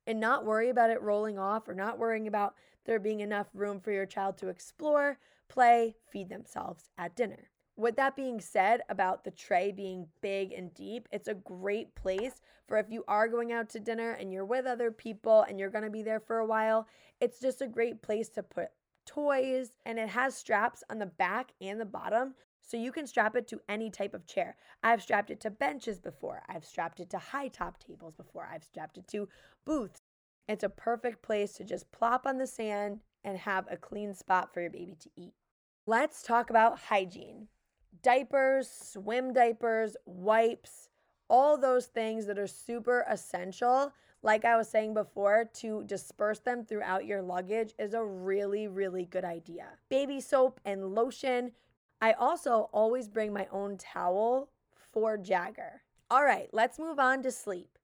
and 0.07 0.19
not 0.19 0.45
worry 0.45 0.69
about 0.69 0.89
it 0.89 1.01
rolling 1.01 1.37
off 1.37 1.67
or 1.67 1.73
not 1.73 1.99
worrying 1.99 2.27
about 2.27 2.55
there 2.85 2.99
being 2.99 3.19
enough 3.19 3.47
room 3.53 3.79
for 3.79 3.91
your 3.91 4.05
child 4.05 4.37
to 4.37 4.47
explore, 4.47 5.19
play, 5.49 5.95
feed 6.11 6.29
themselves 6.29 6.89
at 6.97 7.15
dinner. 7.15 7.49
With 7.75 7.95
that 7.95 8.15
being 8.15 8.39
said, 8.39 8.81
about 8.89 9.23
the 9.23 9.31
tray 9.31 9.71
being 9.71 10.07
big 10.21 10.51
and 10.51 10.73
deep, 10.73 11.07
it's 11.11 11.27
a 11.27 11.33
great 11.33 11.95
place 11.95 12.41
for 12.67 12.77
if 12.77 12.89
you 12.89 13.03
are 13.07 13.27
going 13.27 13.51
out 13.51 13.69
to 13.69 13.79
dinner 13.79 14.11
and 14.11 14.31
you're 14.31 14.45
with 14.45 14.65
other 14.65 14.91
people 14.91 15.43
and 15.47 15.59
you're 15.59 15.69
going 15.69 15.83
to 15.83 15.89
be 15.89 16.03
there 16.03 16.19
for 16.19 16.37
a 16.39 16.45
while. 16.45 16.87
It's 17.19 17.39
just 17.39 17.61
a 17.61 17.67
great 17.67 18.01
place 18.01 18.29
to 18.29 18.43
put 18.43 18.69
toys, 19.05 19.71
and 19.85 19.99
it 19.99 20.09
has 20.09 20.35
straps 20.35 20.83
on 20.89 20.99
the 20.99 21.05
back 21.05 21.51
and 21.61 21.79
the 21.79 21.85
bottom. 21.85 22.35
So 22.61 22.77
you 22.77 22.91
can 22.91 23.07
strap 23.07 23.35
it 23.35 23.47
to 23.49 23.59
any 23.67 23.89
type 23.89 24.13
of 24.13 24.27
chair. 24.27 24.55
I've 24.83 25.01
strapped 25.01 25.31
it 25.31 25.41
to 25.41 25.49
benches 25.49 25.99
before. 25.99 26.43
I've 26.47 26.63
strapped 26.63 26.99
it 26.99 27.09
to 27.09 27.17
high 27.17 27.47
top 27.47 27.79
tables 27.79 28.13
before. 28.15 28.47
I've 28.51 28.63
strapped 28.63 28.97
it 28.97 29.07
to 29.09 29.27
booths. 29.65 30.01
It's 30.47 30.63
a 30.63 30.69
perfect 30.69 31.21
place 31.21 31.53
to 31.53 31.63
just 31.63 31.91
plop 31.91 32.25
on 32.25 32.37
the 32.37 32.47
sand 32.47 32.99
and 33.23 33.37
have 33.37 33.65
a 33.69 33.77
clean 33.77 34.13
spot 34.13 34.53
for 34.53 34.61
your 34.61 34.69
baby 34.69 34.95
to 34.99 35.09
eat. 35.15 35.33
let's 35.85 36.21
talk 36.21 36.49
about 36.49 36.79
hygiene 36.79 37.47
diapers, 38.03 38.69
swim 38.69 39.33
diapers, 39.33 39.95
wipes, 40.05 40.89
all 41.31 41.57
those 41.57 41.85
things 41.85 42.25
that 42.25 42.37
are 42.37 42.45
super 42.45 43.05
essential. 43.09 43.93
Like 44.21 44.43
I 44.43 44.57
was 44.57 44.69
saying 44.69 44.93
before, 44.93 45.49
to 45.55 45.83
disperse 45.85 46.39
them 46.39 46.65
throughout 46.65 47.05
your 47.05 47.21
luggage 47.21 47.73
is 47.79 47.93
a 47.93 48.03
really, 48.03 48.67
really 48.67 49.05
good 49.05 49.23
idea. 49.23 49.67
Baby 49.89 50.19
soap 50.19 50.59
and 50.65 50.93
lotion. 50.93 51.53
I 52.01 52.11
also 52.11 52.69
always 52.73 53.07
bring 53.07 53.31
my 53.31 53.47
own 53.51 53.77
towel 53.77 54.49
for 54.91 55.17
Jagger. 55.17 55.81
All 56.11 56.25
right, 56.25 56.49
let's 56.51 56.77
move 56.77 56.99
on 56.99 57.23
to 57.23 57.31
sleep. 57.31 57.77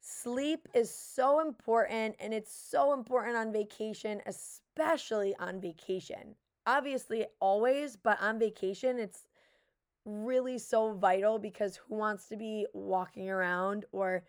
Sleep 0.00 0.68
is 0.74 0.94
so 0.94 1.40
important 1.40 2.16
and 2.20 2.34
it's 2.34 2.52
so 2.52 2.92
important 2.92 3.36
on 3.36 3.52
vacation, 3.52 4.20
especially 4.26 5.34
on 5.38 5.60
vacation. 5.60 6.34
Obviously, 6.66 7.24
always, 7.40 7.96
but 7.96 8.20
on 8.20 8.38
vacation, 8.38 8.98
it's 8.98 9.24
really 10.04 10.58
so 10.58 10.92
vital 10.92 11.38
because 11.38 11.76
who 11.76 11.94
wants 11.94 12.28
to 12.28 12.36
be 12.36 12.66
walking 12.72 13.30
around 13.30 13.84
or 13.92 14.24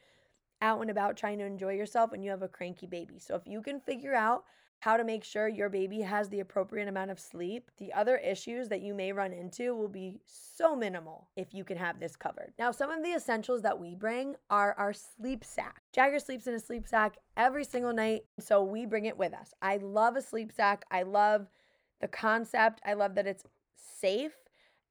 out 0.62 0.82
and 0.82 0.89
about 0.89 1.18
trying 1.18 1.38
to 1.39 1.46
enjoy 1.46 1.74
yourself 1.74 2.12
when 2.12 2.24
you 2.24 2.32
have 2.32 2.42
a 2.42 2.48
cranky 2.48 2.88
baby? 2.88 3.20
So, 3.20 3.36
if 3.36 3.44
you 3.46 3.62
can 3.62 3.80
figure 3.80 4.13
out 4.13 4.44
how 4.84 4.98
to 4.98 5.06
make 5.06 5.24
sure 5.24 5.48
your 5.48 5.70
baby 5.70 6.01
has 6.01 6.27
the 6.27 6.42
appropriate 6.42 6.89
amount 6.89 7.10
of 7.10 7.18
sleep, 7.18 7.72
the 7.77 7.94
other 7.94 8.18
issues 8.18 8.68
that 8.68 8.82
you 8.82 8.94
may 8.94 9.13
run 9.13 9.32
into 9.32 9.74
will 9.74 9.88
be 9.88 10.20
so 10.25 10.75
minimal 10.75 11.30
if 11.38 11.53
you 11.53 11.63
can 11.63 11.77
have 11.77 12.01
this 12.01 12.18
covered. 12.18 12.51
Now, 12.60 12.72
some 12.72 12.92
of 12.92 13.01
the 13.01 13.13
essentials 13.13 13.62
that 13.62 13.80
we 13.80 13.96
bring 13.96 14.36
are 14.50 14.75
our 14.77 14.92
sleep 14.92 15.46
sack. 15.46 15.84
Jagger 15.94 16.20
sleeps 16.20 16.48
in 16.48 16.53
a 16.53 16.60
sleep 16.60 16.86
sack 16.86 17.15
every 17.38 17.63
single 17.63 17.94
night, 17.94 18.24
so 18.39 18.62
we 18.62 18.86
bring 18.86 19.06
it 19.06 19.18
with 19.18 19.34
us. 19.34 19.53
I 19.62 19.77
love 19.77 20.18
a 20.18 20.22
sleep 20.22 20.51
sack. 20.51 20.84
I 20.92 21.03
love 21.03 21.48
the 22.01 22.10
concept. 22.10 22.82
I 22.86 22.92
love 22.92 23.15
that 23.15 23.25
it's 23.25 23.46
safe. 23.77 24.34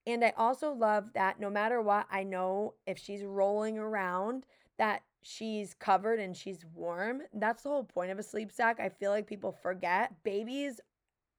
And 0.07 0.25
I 0.25 0.33
also 0.37 0.73
love 0.73 1.13
that 1.15 1.39
no 1.39 1.49
matter 1.49 1.81
what, 1.81 2.07
I 2.11 2.25
know 2.25 2.75
if 2.87 2.99
she's 2.99 3.23
rolling 3.23 3.79
around, 3.79 4.47
that 4.79 5.03
she's 5.23 5.75
covered 5.75 6.19
and 6.19 6.37
she's 6.37 6.65
warm. 6.75 7.23
That's 7.33 7.63
the 7.63 7.69
whole 7.69 7.85
point 7.85 8.11
of 8.11 8.19
a 8.19 8.23
sleep 8.23 8.51
sack. 8.51 8.81
I 8.81 8.89
feel 8.89 9.11
like 9.11 9.27
people 9.27 9.53
forget. 9.53 10.13
Babies 10.25 10.81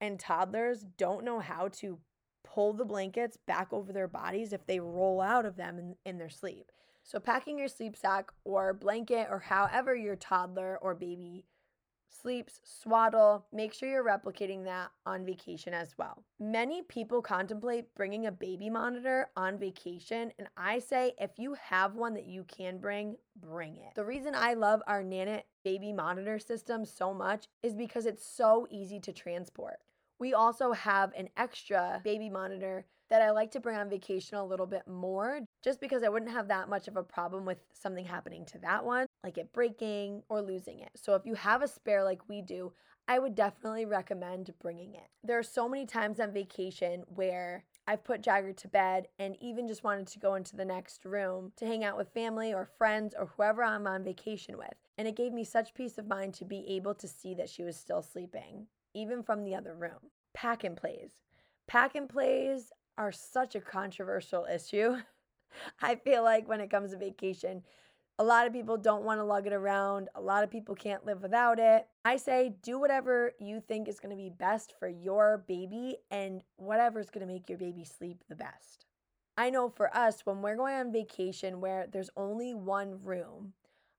and 0.00 0.18
toddlers 0.18 0.84
don't 0.96 1.24
know 1.24 1.40
how 1.40 1.68
to 1.68 1.98
pull 2.42 2.72
the 2.72 2.84
blankets 2.84 3.36
back 3.46 3.72
over 3.72 3.92
their 3.92 4.08
bodies 4.08 4.52
if 4.52 4.66
they 4.66 4.80
roll 4.80 5.20
out 5.20 5.44
of 5.44 5.56
them 5.56 5.78
in, 5.78 5.96
in 6.04 6.18
their 6.18 6.30
sleep. 6.30 6.70
So, 7.02 7.20
packing 7.20 7.58
your 7.58 7.68
sleep 7.68 7.96
sack 7.96 8.32
or 8.44 8.72
blanket 8.72 9.28
or 9.30 9.40
however 9.40 9.94
your 9.94 10.16
toddler 10.16 10.78
or 10.80 10.94
baby 10.94 11.44
sleeps, 12.14 12.60
swaddle. 12.62 13.46
Make 13.52 13.72
sure 13.72 13.88
you're 13.88 14.04
replicating 14.04 14.64
that 14.64 14.90
on 15.06 15.24
vacation 15.24 15.74
as 15.74 15.96
well. 15.98 16.22
Many 16.38 16.82
people 16.82 17.20
contemplate 17.20 17.94
bringing 17.94 18.26
a 18.26 18.32
baby 18.32 18.70
monitor 18.70 19.28
on 19.36 19.58
vacation, 19.58 20.32
and 20.38 20.48
I 20.56 20.78
say 20.78 21.14
if 21.18 21.32
you 21.38 21.54
have 21.54 21.94
one 21.94 22.14
that 22.14 22.26
you 22.26 22.44
can 22.44 22.78
bring, 22.78 23.16
bring 23.40 23.76
it. 23.76 23.94
The 23.94 24.04
reason 24.04 24.34
I 24.34 24.54
love 24.54 24.82
our 24.86 25.02
Nanit 25.02 25.42
baby 25.64 25.92
monitor 25.92 26.38
system 26.38 26.84
so 26.84 27.12
much 27.12 27.46
is 27.62 27.74
because 27.74 28.06
it's 28.06 28.26
so 28.26 28.66
easy 28.70 29.00
to 29.00 29.12
transport. 29.12 29.76
We 30.18 30.34
also 30.34 30.72
have 30.72 31.12
an 31.16 31.28
extra 31.36 32.00
baby 32.04 32.30
monitor 32.30 32.86
that 33.10 33.22
I 33.22 33.30
like 33.30 33.50
to 33.52 33.60
bring 33.60 33.76
on 33.76 33.90
vacation 33.90 34.38
a 34.38 34.44
little 34.44 34.66
bit 34.66 34.86
more 34.88 35.40
just 35.62 35.80
because 35.80 36.02
I 36.02 36.08
wouldn't 36.08 36.30
have 36.30 36.48
that 36.48 36.68
much 36.68 36.88
of 36.88 36.96
a 36.96 37.02
problem 37.02 37.44
with 37.44 37.58
something 37.72 38.04
happening 38.04 38.44
to 38.46 38.58
that 38.58 38.84
one, 38.84 39.06
like 39.24 39.38
it 39.38 39.52
breaking 39.52 40.22
or 40.28 40.42
losing 40.42 40.80
it. 40.80 40.90
So 40.94 41.14
if 41.14 41.24
you 41.24 41.34
have 41.34 41.62
a 41.62 41.68
spare 41.68 42.04
like 42.04 42.28
we 42.28 42.42
do, 42.42 42.72
I 43.08 43.18
would 43.18 43.34
definitely 43.34 43.86
recommend 43.86 44.52
bringing 44.60 44.94
it. 44.94 45.08
There 45.22 45.38
are 45.38 45.42
so 45.42 45.68
many 45.68 45.86
times 45.86 46.20
on 46.20 46.32
vacation 46.32 47.04
where 47.08 47.64
I've 47.86 48.04
put 48.04 48.22
Jagger 48.22 48.52
to 48.52 48.68
bed 48.68 49.08
and 49.18 49.36
even 49.40 49.66
just 49.66 49.84
wanted 49.84 50.06
to 50.08 50.18
go 50.18 50.34
into 50.34 50.56
the 50.56 50.64
next 50.64 51.04
room 51.04 51.52
to 51.56 51.66
hang 51.66 51.84
out 51.84 51.96
with 51.96 52.14
family 52.14 52.54
or 52.54 52.68
friends 52.78 53.14
or 53.18 53.26
whoever 53.26 53.62
I'm 53.62 53.86
on 53.86 54.04
vacation 54.04 54.56
with. 54.56 54.74
And 54.96 55.08
it 55.08 55.16
gave 55.16 55.32
me 55.32 55.44
such 55.44 55.74
peace 55.74 55.98
of 55.98 56.06
mind 56.06 56.34
to 56.34 56.44
be 56.44 56.64
able 56.68 56.94
to 56.94 57.08
see 57.08 57.34
that 57.34 57.50
she 57.50 57.62
was 57.62 57.76
still 57.76 58.02
sleeping, 58.02 58.66
even 58.94 59.22
from 59.22 59.44
the 59.44 59.54
other 59.54 59.74
room. 59.74 60.10
Pack 60.34 60.64
and 60.64 60.76
plays. 60.76 61.12
Pack 61.66 61.94
and 61.94 62.08
plays 62.08 62.72
are 62.96 63.12
such 63.12 63.54
a 63.54 63.60
controversial 63.60 64.46
issue. 64.46 64.96
I 65.82 65.96
feel 65.96 66.22
like 66.22 66.48
when 66.48 66.60
it 66.60 66.70
comes 66.70 66.92
to 66.92 66.98
vacation, 66.98 67.62
a 68.18 68.24
lot 68.24 68.46
of 68.46 68.52
people 68.52 68.76
don't 68.76 69.04
want 69.04 69.18
to 69.18 69.24
lug 69.24 69.46
it 69.46 69.52
around. 69.52 70.08
A 70.14 70.20
lot 70.20 70.44
of 70.44 70.50
people 70.50 70.74
can't 70.74 71.04
live 71.04 71.22
without 71.22 71.58
it. 71.58 71.86
I 72.04 72.16
say 72.16 72.54
do 72.62 72.78
whatever 72.78 73.32
you 73.40 73.60
think 73.60 73.88
is 73.88 73.98
going 73.98 74.16
to 74.16 74.22
be 74.22 74.30
best 74.30 74.74
for 74.78 74.88
your 74.88 75.44
baby 75.48 75.96
and 76.10 76.42
whatever's 76.56 77.10
going 77.10 77.26
to 77.26 77.32
make 77.32 77.48
your 77.48 77.58
baby 77.58 77.84
sleep 77.84 78.22
the 78.28 78.36
best. 78.36 78.86
I 79.36 79.50
know 79.50 79.68
for 79.68 79.94
us, 79.96 80.20
when 80.24 80.42
we're 80.42 80.56
going 80.56 80.74
on 80.74 80.92
vacation 80.92 81.60
where 81.60 81.88
there's 81.92 82.10
only 82.16 82.54
one 82.54 83.00
room, 83.02 83.52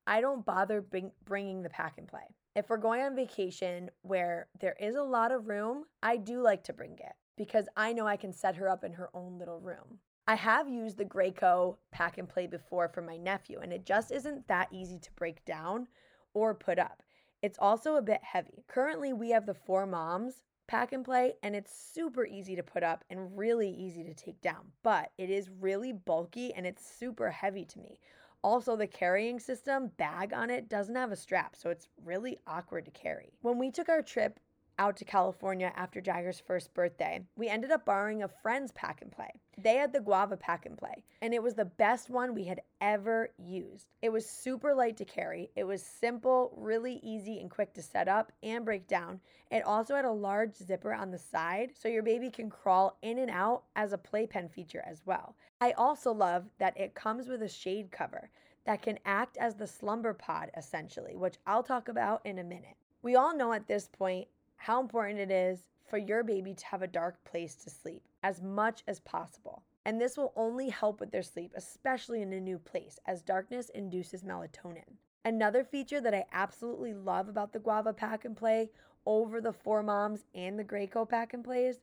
I 0.07 0.22
don't 0.22 0.45
bother 0.45 0.81
bring, 0.81 1.12
bringing 1.25 1.62
the 1.62 1.69
pack 1.69 1.95
and 1.98 2.07
play. 2.07 2.36
If 2.55 2.69
we're 2.69 2.77
going 2.77 3.01
on 3.01 3.17
vacation 3.17 3.89
where 4.01 4.48
there 4.62 4.77
is 4.79 4.95
a 4.95 5.03
lot 5.03 5.34
of 5.34 5.50
room, 5.50 5.86
I 6.01 6.15
do 6.15 6.41
like 6.41 6.63
to 6.65 6.74
bring 6.74 6.93
it 6.93 7.15
because 7.36 7.67
I 7.75 7.91
know 7.91 8.07
I 8.07 8.15
can 8.15 8.31
set 8.31 8.55
her 8.55 8.69
up 8.69 8.86
in 8.86 8.93
her 8.93 9.10
own 9.13 9.38
little 9.39 9.60
room. 9.60 10.00
I 10.27 10.36
have 10.36 10.67
used 10.67 10.98
the 10.98 11.05
Graco 11.05 11.77
pack 11.91 12.17
and 12.17 12.27
play 12.27 12.48
before 12.48 12.89
for 12.89 13.01
my 13.01 13.17
nephew, 13.17 13.60
and 13.62 13.72
it 13.72 13.86
just 13.86 14.12
isn't 14.12 14.48
that 14.48 14.70
easy 14.72 14.98
to 14.98 15.12
break 15.13 15.46
down 15.46 15.88
or 16.34 16.55
put 16.55 16.79
up. 16.79 17.03
It's 17.44 17.60
also 17.60 17.96
a 17.96 18.01
bit 18.01 18.24
heavy. 18.24 18.63
Currently, 18.67 19.13
we 19.13 19.29
have 19.29 19.46
the 19.46 19.53
Four 19.53 19.86
Moms 19.86 20.41
pack 20.67 20.94
and 20.94 21.05
play, 21.05 21.34
and 21.44 21.55
it's 21.55 21.77
super 21.94 22.25
easy 22.25 22.55
to 22.55 22.63
put 22.63 22.82
up 22.82 23.03
and 23.12 23.38
really 23.38 23.70
easy 23.70 24.03
to 24.03 24.15
take 24.15 24.41
down, 24.41 24.72
but 24.82 25.12
it 25.20 25.29
is 25.29 25.51
really 25.60 25.91
bulky 25.91 26.51
and 26.55 26.65
it's 26.65 26.84
super 26.84 27.29
heavy 27.29 27.65
to 27.65 27.79
me. 27.79 28.00
Also, 28.44 28.75
the 28.75 28.88
carrying 28.88 29.39
system 29.39 29.91
bag 29.98 30.34
on 30.34 30.50
it 30.50 30.70
doesn't 30.70 30.96
have 30.96 31.12
a 31.12 31.15
strap, 31.15 31.55
so 31.55 31.70
it's 31.70 31.88
really 32.03 32.38
awkward 32.48 32.86
to 32.86 32.91
carry. 32.91 33.32
When 33.41 33.60
we 33.60 33.70
took 33.70 33.89
our 33.89 34.01
trip 34.01 34.39
out 34.77 34.98
to 34.98 35.05
California 35.05 35.72
after 35.75 36.01
Jagger's 36.01 36.39
first 36.39 36.74
birthday, 36.74 37.22
we 37.36 37.48
ended 37.48 37.72
up 37.72 37.86
borrowing 37.86 38.24
a 38.24 38.27
friend's 38.27 38.72
pack 38.72 39.01
and 39.01 39.12
play. 39.12 39.29
They 39.58 39.75
had 39.75 39.94
the 39.94 40.01
guava 40.01 40.38
pack 40.38 40.65
and 40.65 40.77
play, 40.77 41.03
and 41.22 41.34
it 41.34 41.41
was 41.41 41.53
the 41.53 41.65
best 41.65 42.10
one 42.10 42.34
we 42.34 42.44
had 42.46 42.62
ever 42.82 43.29
used. 43.38 43.88
It 44.01 44.12
was 44.12 44.25
super 44.25 44.74
light 44.74 44.98
to 44.98 45.05
carry, 45.05 45.50
it 45.55 45.63
was 45.63 45.82
simple, 45.82 46.53
really 46.58 47.00
easy, 47.01 47.39
and 47.39 47.50
quick 47.50 47.74
to 47.75 47.82
set 47.82 48.08
up 48.08 48.32
and 48.44 48.65
break 48.65 48.88
down. 48.88 49.20
It 49.51 49.63
also 49.65 49.96
had 49.96 50.05
a 50.05 50.12
large 50.12 50.55
zipper 50.55 50.94
on 50.94 51.12
the 51.12 51.20
side, 51.20 51.72
so 51.74 51.88
your 51.88 52.03
baby 52.03 52.29
can 52.29 52.50
crawl 52.50 52.98
in 53.01 53.20
and 53.20 53.32
out 53.32 53.63
as 53.75 53.94
a 53.94 53.98
playpen 53.98 54.50
feature 54.50 54.84
as 54.86 55.01
well. 55.05 55.36
I 55.62 55.72
also 55.72 56.13
love 56.13 56.46
that 56.60 56.77
it 56.77 56.96
comes 56.96 57.27
with 57.27 57.41
a 57.41 57.50
shade 57.50 57.91
cover 57.91 58.29
that 58.65 58.82
can 58.82 59.00
act 59.05 59.38
as 59.38 59.55
the 59.55 59.67
slumber 59.67 60.13
pod 60.13 60.51
essentially, 60.58 61.15
which 61.15 61.38
I'll 61.46 61.63
talk 61.63 61.88
about 61.88 62.25
in 62.25 62.39
a 62.39 62.44
minute. 62.44 62.75
We 63.01 63.15
all 63.15 63.36
know 63.36 63.53
at 63.53 63.67
this 63.67 63.88
point 63.88 64.27
how 64.57 64.81
important 64.81 65.19
it 65.19 65.31
is 65.31 65.67
for 65.88 65.97
your 65.97 66.24
baby 66.24 66.53
to 66.53 66.65
have 66.65 66.81
a 66.81 66.88
dark 66.88 67.24
place 67.24 67.55
to 67.55 67.69
sleep 67.69 68.03
as 68.24 68.41
much 68.41 68.83
as 68.88 69.00
possible. 69.01 69.63
And 69.85 70.01
this 70.01 70.17
will 70.17 70.33
only 70.35 70.69
help 70.69 71.00
with 71.00 71.12
their 71.12 71.21
sleep, 71.21 71.51
especially 71.55 72.21
in 72.21 72.33
a 72.33 72.39
new 72.39 72.57
place, 72.57 73.00
as 73.05 73.21
darkness 73.21 73.69
induces 73.69 74.24
melatonin. 74.24 74.97
Another 75.24 75.63
feature 75.63 76.01
that 76.01 76.13
I 76.13 76.25
absolutely 76.33 76.93
love 76.93 77.29
about 77.29 77.53
the 77.53 77.59
Guava 77.59 77.93
Pack 77.93 78.25
and 78.25 78.35
Play 78.35 78.69
over 79.05 79.41
the 79.41 79.53
Four 79.53 79.83
Moms 79.83 80.25
and 80.33 80.57
the 80.57 80.63
Graco 80.63 81.07
Pack 81.07 81.33
and 81.33 81.43
Plays 81.43 81.81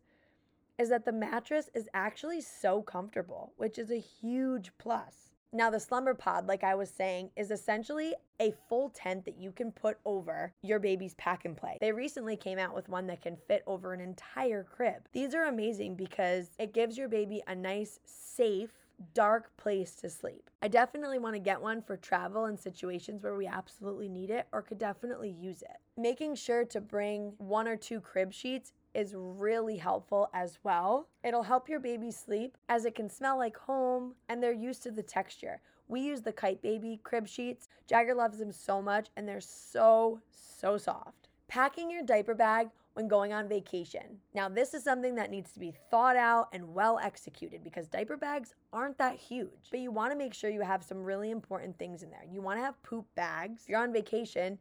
is 0.78 0.88
that 0.88 1.04
the 1.04 1.12
mattress 1.12 1.70
is 1.74 1.88
actually 1.94 2.40
so 2.40 2.82
comfortable, 2.82 3.52
which 3.56 3.78
is 3.78 3.90
a 3.90 3.98
huge 3.98 4.72
plus. 4.78 5.31
Now, 5.54 5.68
the 5.68 5.80
slumber 5.80 6.14
pod, 6.14 6.46
like 6.46 6.64
I 6.64 6.74
was 6.74 6.88
saying, 6.88 7.30
is 7.36 7.50
essentially 7.50 8.14
a 8.40 8.54
full 8.70 8.88
tent 8.88 9.26
that 9.26 9.36
you 9.36 9.52
can 9.52 9.70
put 9.70 9.98
over 10.06 10.54
your 10.62 10.78
baby's 10.78 11.14
pack 11.16 11.44
and 11.44 11.54
play. 11.54 11.76
They 11.78 11.92
recently 11.92 12.36
came 12.36 12.58
out 12.58 12.74
with 12.74 12.88
one 12.88 13.06
that 13.08 13.20
can 13.20 13.36
fit 13.36 13.62
over 13.66 13.92
an 13.92 14.00
entire 14.00 14.64
crib. 14.64 15.06
These 15.12 15.34
are 15.34 15.44
amazing 15.44 15.96
because 15.96 16.52
it 16.58 16.72
gives 16.72 16.96
your 16.96 17.08
baby 17.08 17.42
a 17.46 17.54
nice, 17.54 18.00
safe, 18.06 18.70
dark 19.12 19.54
place 19.58 19.94
to 19.96 20.08
sleep. 20.08 20.48
I 20.62 20.68
definitely 20.68 21.18
want 21.18 21.34
to 21.34 21.40
get 21.40 21.60
one 21.60 21.82
for 21.82 21.98
travel 21.98 22.46
and 22.46 22.58
situations 22.58 23.22
where 23.22 23.36
we 23.36 23.46
absolutely 23.46 24.08
need 24.08 24.30
it 24.30 24.46
or 24.52 24.62
could 24.62 24.78
definitely 24.78 25.30
use 25.30 25.60
it. 25.60 25.76
Making 25.98 26.34
sure 26.34 26.64
to 26.64 26.80
bring 26.80 27.34
one 27.36 27.68
or 27.68 27.76
two 27.76 28.00
crib 28.00 28.32
sheets 28.32 28.72
is 28.94 29.14
really 29.16 29.76
helpful 29.76 30.30
as 30.34 30.58
well. 30.62 31.08
It'll 31.24 31.42
help 31.42 31.68
your 31.68 31.80
baby 31.80 32.10
sleep 32.10 32.56
as 32.68 32.84
it 32.84 32.94
can 32.94 33.08
smell 33.08 33.38
like 33.38 33.56
home 33.56 34.14
and 34.28 34.42
they're 34.42 34.52
used 34.52 34.82
to 34.84 34.90
the 34.90 35.02
texture. 35.02 35.60
We 35.88 36.00
use 36.00 36.22
the 36.22 36.32
Kyte 36.32 36.62
Baby 36.62 37.00
crib 37.02 37.28
sheets. 37.28 37.68
Jagger 37.86 38.14
loves 38.14 38.38
them 38.38 38.52
so 38.52 38.80
much 38.80 39.08
and 39.16 39.28
they're 39.28 39.40
so, 39.40 40.20
so 40.30 40.78
soft. 40.78 41.28
Packing 41.48 41.90
your 41.90 42.02
diaper 42.02 42.34
bag 42.34 42.68
when 42.94 43.08
going 43.08 43.32
on 43.32 43.48
vacation. 43.48 44.18
Now, 44.34 44.48
this 44.48 44.74
is 44.74 44.84
something 44.84 45.14
that 45.14 45.30
needs 45.30 45.52
to 45.52 45.58
be 45.58 45.74
thought 45.90 46.16
out 46.16 46.48
and 46.52 46.74
well 46.74 46.98
executed 46.98 47.64
because 47.64 47.88
diaper 47.88 48.16
bags 48.16 48.54
aren't 48.72 48.98
that 48.98 49.16
huge, 49.16 49.70
but 49.70 49.80
you 49.80 49.90
want 49.90 50.12
to 50.12 50.18
make 50.18 50.34
sure 50.34 50.50
you 50.50 50.60
have 50.62 50.82
some 50.82 51.02
really 51.02 51.30
important 51.30 51.78
things 51.78 52.02
in 52.02 52.10
there. 52.10 52.24
You 52.30 52.42
want 52.42 52.58
to 52.58 52.64
have 52.64 52.82
poop 52.82 53.06
bags. 53.14 53.62
If 53.62 53.68
you're 53.68 53.80
on 53.80 53.92
vacation, 53.92 54.58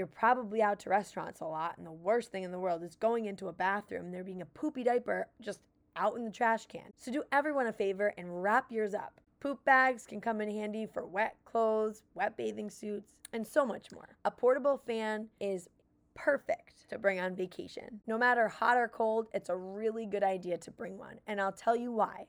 you're 0.00 0.06
probably 0.06 0.62
out 0.62 0.78
to 0.80 0.88
restaurants 0.88 1.42
a 1.42 1.44
lot, 1.44 1.76
and 1.76 1.86
the 1.86 1.92
worst 1.92 2.32
thing 2.32 2.42
in 2.42 2.50
the 2.50 2.58
world 2.58 2.82
is 2.82 2.94
going 2.94 3.26
into 3.26 3.48
a 3.48 3.52
bathroom 3.52 4.06
and 4.06 4.14
there 4.14 4.24
being 4.24 4.40
a 4.40 4.46
poopy 4.46 4.82
diaper 4.82 5.28
just 5.42 5.60
out 5.94 6.16
in 6.16 6.24
the 6.24 6.30
trash 6.30 6.64
can. 6.64 6.90
So 6.96 7.12
do 7.12 7.22
everyone 7.32 7.66
a 7.66 7.72
favor 7.74 8.14
and 8.16 8.42
wrap 8.42 8.72
yours 8.72 8.94
up. 8.94 9.20
Poop 9.40 9.62
bags 9.66 10.06
can 10.06 10.18
come 10.18 10.40
in 10.40 10.50
handy 10.50 10.86
for 10.86 11.04
wet 11.04 11.36
clothes, 11.44 12.02
wet 12.14 12.34
bathing 12.38 12.70
suits, 12.70 13.12
and 13.34 13.46
so 13.46 13.66
much 13.66 13.92
more. 13.92 14.16
A 14.24 14.30
portable 14.30 14.80
fan 14.86 15.26
is 15.38 15.68
perfect 16.14 16.88
to 16.88 16.98
bring 16.98 17.20
on 17.20 17.36
vacation. 17.36 18.00
No 18.06 18.16
matter 18.16 18.48
hot 18.48 18.78
or 18.78 18.88
cold, 18.88 19.28
it's 19.34 19.50
a 19.50 19.56
really 19.56 20.06
good 20.06 20.22
idea 20.22 20.56
to 20.56 20.70
bring 20.70 20.96
one. 20.96 21.16
And 21.26 21.38
I'll 21.42 21.52
tell 21.52 21.76
you 21.76 21.92
why. 21.92 22.26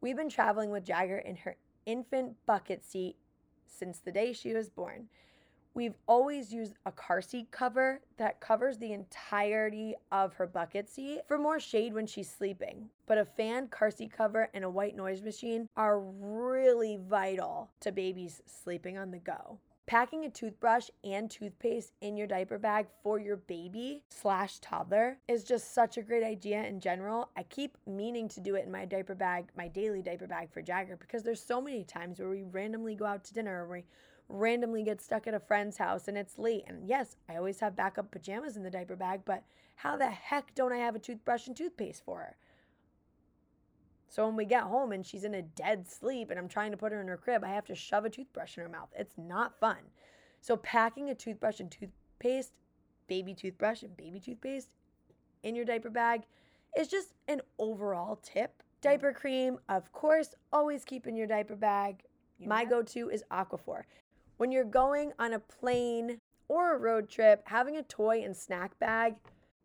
We've 0.00 0.16
been 0.16 0.30
traveling 0.30 0.70
with 0.70 0.86
Jagger 0.86 1.18
in 1.18 1.36
her 1.36 1.56
infant 1.84 2.36
bucket 2.46 2.82
seat 2.82 3.16
since 3.66 3.98
the 3.98 4.10
day 4.10 4.32
she 4.32 4.54
was 4.54 4.70
born. 4.70 5.08
We've 5.72 5.94
always 6.08 6.52
used 6.52 6.74
a 6.84 6.90
car 6.90 7.22
seat 7.22 7.52
cover 7.52 8.00
that 8.16 8.40
covers 8.40 8.78
the 8.78 8.92
entirety 8.92 9.94
of 10.10 10.34
her 10.34 10.46
bucket 10.46 10.88
seat 10.88 11.20
for 11.28 11.38
more 11.38 11.60
shade 11.60 11.94
when 11.94 12.06
she's 12.06 12.28
sleeping. 12.28 12.88
But 13.06 13.18
a 13.18 13.24
fan, 13.24 13.68
car 13.68 13.92
seat 13.92 14.12
cover, 14.12 14.48
and 14.52 14.64
a 14.64 14.70
white 14.70 14.96
noise 14.96 15.22
machine 15.22 15.68
are 15.76 16.00
really 16.00 16.98
vital 17.08 17.70
to 17.80 17.92
babies 17.92 18.42
sleeping 18.46 18.98
on 18.98 19.12
the 19.12 19.18
go. 19.18 19.58
Packing 19.86 20.24
a 20.24 20.30
toothbrush 20.30 20.88
and 21.02 21.30
toothpaste 21.30 21.94
in 22.00 22.16
your 22.16 22.26
diaper 22.26 22.58
bag 22.58 22.86
for 23.02 23.18
your 23.18 23.36
baby 23.36 24.04
slash 24.08 24.58
toddler 24.60 25.18
is 25.26 25.42
just 25.42 25.74
such 25.74 25.98
a 25.98 26.02
great 26.02 26.22
idea 26.22 26.62
in 26.64 26.78
general. 26.78 27.30
I 27.36 27.42
keep 27.44 27.76
meaning 27.86 28.28
to 28.28 28.40
do 28.40 28.54
it 28.54 28.66
in 28.66 28.70
my 28.70 28.84
diaper 28.84 29.16
bag, 29.16 29.48
my 29.56 29.66
daily 29.66 30.02
diaper 30.02 30.28
bag 30.28 30.52
for 30.52 30.62
Jagger, 30.62 30.96
because 30.96 31.24
there's 31.24 31.42
so 31.42 31.60
many 31.60 31.82
times 31.82 32.20
where 32.20 32.28
we 32.28 32.42
randomly 32.42 32.94
go 32.94 33.04
out 33.04 33.24
to 33.24 33.34
dinner 33.34 33.64
or 33.64 33.68
we 33.68 33.84
randomly 34.30 34.82
get 34.82 35.00
stuck 35.00 35.26
at 35.26 35.34
a 35.34 35.40
friend's 35.40 35.76
house 35.76 36.08
and 36.08 36.16
it's 36.16 36.38
late. 36.38 36.64
And 36.66 36.86
yes, 36.86 37.16
I 37.28 37.36
always 37.36 37.60
have 37.60 37.76
backup 37.76 38.10
pajamas 38.10 38.56
in 38.56 38.62
the 38.62 38.70
diaper 38.70 38.96
bag, 38.96 39.22
but 39.24 39.42
how 39.76 39.96
the 39.96 40.10
heck 40.10 40.54
don't 40.54 40.72
I 40.72 40.78
have 40.78 40.94
a 40.94 41.00
toothbrush 41.00 41.46
and 41.46 41.56
toothpaste 41.56 42.04
for 42.04 42.18
her? 42.20 42.36
So 44.08 44.26
when 44.26 44.36
we 44.36 44.44
get 44.44 44.64
home 44.64 44.92
and 44.92 45.06
she's 45.06 45.24
in 45.24 45.34
a 45.34 45.42
dead 45.42 45.88
sleep 45.88 46.30
and 46.30 46.38
I'm 46.38 46.48
trying 46.48 46.72
to 46.72 46.76
put 46.76 46.92
her 46.92 47.00
in 47.00 47.08
her 47.08 47.16
crib, 47.16 47.44
I 47.44 47.48
have 47.48 47.66
to 47.66 47.74
shove 47.74 48.04
a 48.04 48.10
toothbrush 48.10 48.56
in 48.56 48.62
her 48.62 48.68
mouth. 48.68 48.88
It's 48.96 49.16
not 49.16 49.58
fun. 49.58 49.78
So 50.40 50.56
packing 50.56 51.10
a 51.10 51.14
toothbrush 51.14 51.60
and 51.60 51.70
toothpaste, 51.70 52.52
baby 53.06 53.34
toothbrush 53.34 53.82
and 53.82 53.96
baby 53.96 54.20
toothpaste 54.20 54.68
in 55.42 55.54
your 55.54 55.64
diaper 55.64 55.90
bag 55.90 56.22
is 56.76 56.88
just 56.88 57.14
an 57.28 57.40
overall 57.58 58.16
tip. 58.16 58.62
Diaper 58.80 59.12
cream, 59.12 59.58
of 59.68 59.92
course, 59.92 60.34
always 60.52 60.84
keep 60.84 61.06
in 61.06 61.16
your 61.16 61.26
diaper 61.26 61.56
bag. 61.56 62.02
My 62.44 62.64
go 62.64 62.82
to 62.82 63.10
is 63.10 63.22
Aquaphor. 63.30 63.82
When 64.40 64.52
you're 64.52 64.64
going 64.64 65.12
on 65.18 65.34
a 65.34 65.38
plane 65.38 66.16
or 66.48 66.74
a 66.74 66.78
road 66.78 67.10
trip, 67.10 67.42
having 67.44 67.76
a 67.76 67.82
toy 67.82 68.22
and 68.24 68.34
snack 68.34 68.78
bag 68.78 69.16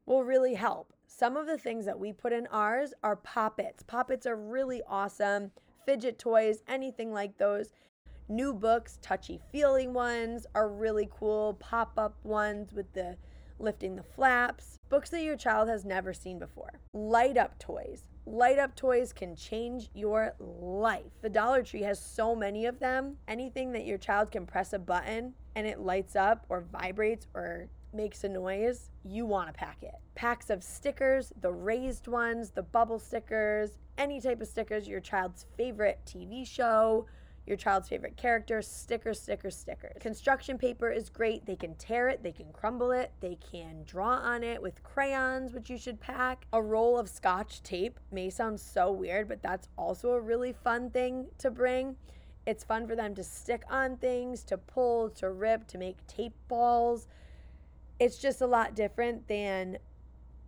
will 0.05 0.25
really 0.25 0.55
help. 0.55 0.91
Some 1.07 1.37
of 1.37 1.47
the 1.47 1.57
things 1.57 1.85
that 1.85 1.97
we 1.97 2.11
put 2.11 2.33
in 2.33 2.45
ours 2.47 2.93
are 3.01 3.15
poppets. 3.15 3.83
Poppets 3.83 4.25
are 4.25 4.35
really 4.35 4.81
awesome. 4.85 5.51
Fidget 5.85 6.19
toys, 6.19 6.61
anything 6.67 7.13
like 7.13 7.37
those. 7.37 7.71
New 8.27 8.53
books, 8.53 8.99
touchy 9.01 9.39
feely 9.49 9.87
ones 9.87 10.45
are 10.53 10.67
really 10.67 11.07
cool. 11.09 11.53
Pop 11.53 11.93
up 11.97 12.17
ones 12.25 12.73
with 12.73 12.91
the 12.91 13.15
lifting 13.59 13.95
the 13.95 14.03
flaps. 14.03 14.77
Books 14.89 15.09
that 15.11 15.23
your 15.23 15.37
child 15.37 15.69
has 15.69 15.85
never 15.85 16.13
seen 16.13 16.37
before. 16.37 16.81
Light 16.93 17.37
up 17.37 17.57
toys. 17.59 18.09
Light 18.27 18.57
up 18.57 18.75
toys 18.75 19.13
can 19.13 19.35
change 19.35 19.89
your 19.93 20.33
life. 20.39 21.11
The 21.21 21.29
Dollar 21.29 21.61
Tree 21.61 21.83
has 21.83 21.99
so 21.99 22.35
many 22.35 22.65
of 22.65 22.79
them. 22.79 23.17
Anything 23.27 23.71
that 23.73 23.85
your 23.85 23.99
child 23.99 24.31
can 24.31 24.47
press 24.47 24.73
a 24.73 24.79
button 24.79 25.33
and 25.55 25.67
it 25.67 25.79
lights 25.79 26.15
up 26.15 26.43
or 26.49 26.61
vibrates 26.61 27.27
or 27.35 27.69
makes 27.93 28.23
a 28.23 28.29
noise, 28.29 28.89
you 29.03 29.27
want 29.27 29.47
to 29.47 29.53
pack 29.53 29.83
it. 29.83 29.93
Packs 30.15 30.49
of 30.49 30.63
stickers, 30.63 31.33
the 31.41 31.51
raised 31.51 32.07
ones, 32.07 32.49
the 32.49 32.63
bubble 32.63 32.99
stickers, 32.99 33.77
any 33.97 34.19
type 34.19 34.41
of 34.41 34.47
stickers, 34.47 34.87
your 34.87 34.99
child's 34.99 35.45
favorite 35.55 35.99
TV 36.05 36.47
show, 36.47 37.05
your 37.45 37.57
child's 37.57 37.89
favorite 37.89 38.17
character, 38.17 38.61
stickers, 38.61 39.19
stickers, 39.21 39.55
stickers. 39.55 39.97
Construction 39.99 40.57
paper 40.57 40.89
is 40.89 41.09
great. 41.09 41.45
They 41.45 41.55
can 41.55 41.75
tear 41.75 42.09
it, 42.09 42.23
they 42.23 42.31
can 42.31 42.51
crumble 42.51 42.91
it, 42.91 43.11
they 43.19 43.37
can 43.51 43.83
draw 43.85 44.15
on 44.15 44.43
it 44.43 44.61
with 44.61 44.83
crayons, 44.83 45.53
which 45.53 45.69
you 45.69 45.77
should 45.77 45.99
pack. 45.99 46.45
A 46.53 46.61
roll 46.61 46.97
of 46.97 47.09
scotch 47.09 47.61
tape 47.63 47.99
may 48.11 48.29
sound 48.29 48.59
so 48.59 48.91
weird, 48.91 49.27
but 49.27 49.41
that's 49.41 49.67
also 49.77 50.11
a 50.11 50.21
really 50.21 50.53
fun 50.53 50.89
thing 50.89 51.27
to 51.37 51.51
bring. 51.51 51.95
It's 52.45 52.63
fun 52.63 52.87
for 52.87 52.95
them 52.95 53.15
to 53.15 53.23
stick 53.23 53.63
on 53.69 53.97
things, 53.97 54.43
to 54.45 54.57
pull, 54.57 55.09
to 55.11 55.31
rip, 55.31 55.67
to 55.67 55.77
make 55.77 56.05
tape 56.07 56.35
balls 56.47 57.07
it's 57.99 58.17
just 58.17 58.41
a 58.41 58.47
lot 58.47 58.75
different 58.75 59.27
than 59.27 59.77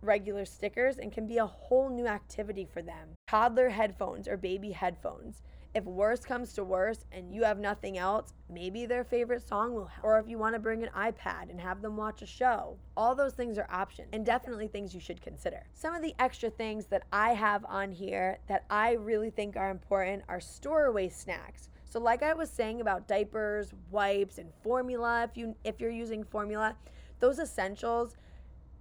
regular 0.02 0.44
stickers 0.44 0.98
and 0.98 1.12
can 1.12 1.26
be 1.26 1.38
a 1.38 1.46
whole 1.46 1.88
new 1.88 2.06
activity 2.06 2.66
for 2.70 2.82
them. 2.82 3.10
Toddler 3.28 3.70
headphones 3.70 4.28
or 4.28 4.36
baby 4.36 4.72
headphones. 4.72 5.42
If 5.78 5.84
worse 5.84 6.24
comes 6.24 6.54
to 6.54 6.64
worse 6.64 7.04
and 7.12 7.32
you 7.32 7.44
have 7.44 7.60
nothing 7.60 7.98
else, 7.98 8.32
maybe 8.50 8.84
their 8.84 9.04
favorite 9.04 9.46
song 9.46 9.74
will 9.74 9.86
help. 9.86 10.04
Or 10.04 10.18
if 10.18 10.28
you 10.28 10.36
want 10.36 10.56
to 10.56 10.58
bring 10.58 10.82
an 10.82 10.90
iPad 10.92 11.50
and 11.50 11.60
have 11.60 11.82
them 11.82 11.96
watch 11.96 12.20
a 12.20 12.26
show, 12.26 12.76
all 12.96 13.14
those 13.14 13.34
things 13.34 13.58
are 13.58 13.68
options 13.70 14.08
and 14.12 14.26
definitely 14.26 14.66
things 14.66 14.92
you 14.92 14.98
should 14.98 15.22
consider. 15.22 15.62
Some 15.74 15.94
of 15.94 16.02
the 16.02 16.16
extra 16.18 16.50
things 16.50 16.86
that 16.86 17.04
I 17.12 17.32
have 17.32 17.64
on 17.66 17.92
here 17.92 18.40
that 18.48 18.64
I 18.68 18.94
really 18.94 19.30
think 19.30 19.56
are 19.56 19.70
important 19.70 20.24
are 20.28 20.40
storeway 20.40 21.12
snacks. 21.12 21.68
So 21.84 22.00
like 22.00 22.24
I 22.24 22.34
was 22.34 22.50
saying 22.50 22.80
about 22.80 23.06
diapers, 23.06 23.72
wipes 23.92 24.38
and 24.38 24.50
formula 24.64 25.28
if 25.30 25.36
you 25.36 25.54
if 25.62 25.80
you're 25.80 25.90
using 25.90 26.24
formula, 26.24 26.74
those 27.20 27.38
essentials, 27.38 28.16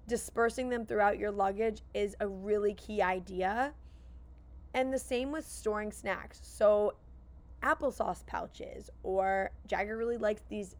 dispersing 0.07 0.69
them 0.69 0.87
throughout 0.87 1.19
your 1.19 1.29
luggage 1.29 1.83
is 1.93 2.15
a 2.21 2.27
really 2.27 2.73
key 2.73 3.03
idea. 3.03 3.75
And 4.77 4.93
the 4.93 4.99
same 4.99 5.31
with 5.31 5.47
storing 5.47 5.91
snacks. 5.91 6.39
So, 6.43 6.93
applesauce 7.63 8.23
pouches, 8.27 8.91
or 9.01 9.49
Jagger 9.65 9.97
really 9.97 10.17
likes 10.17 10.43
these 10.49 10.75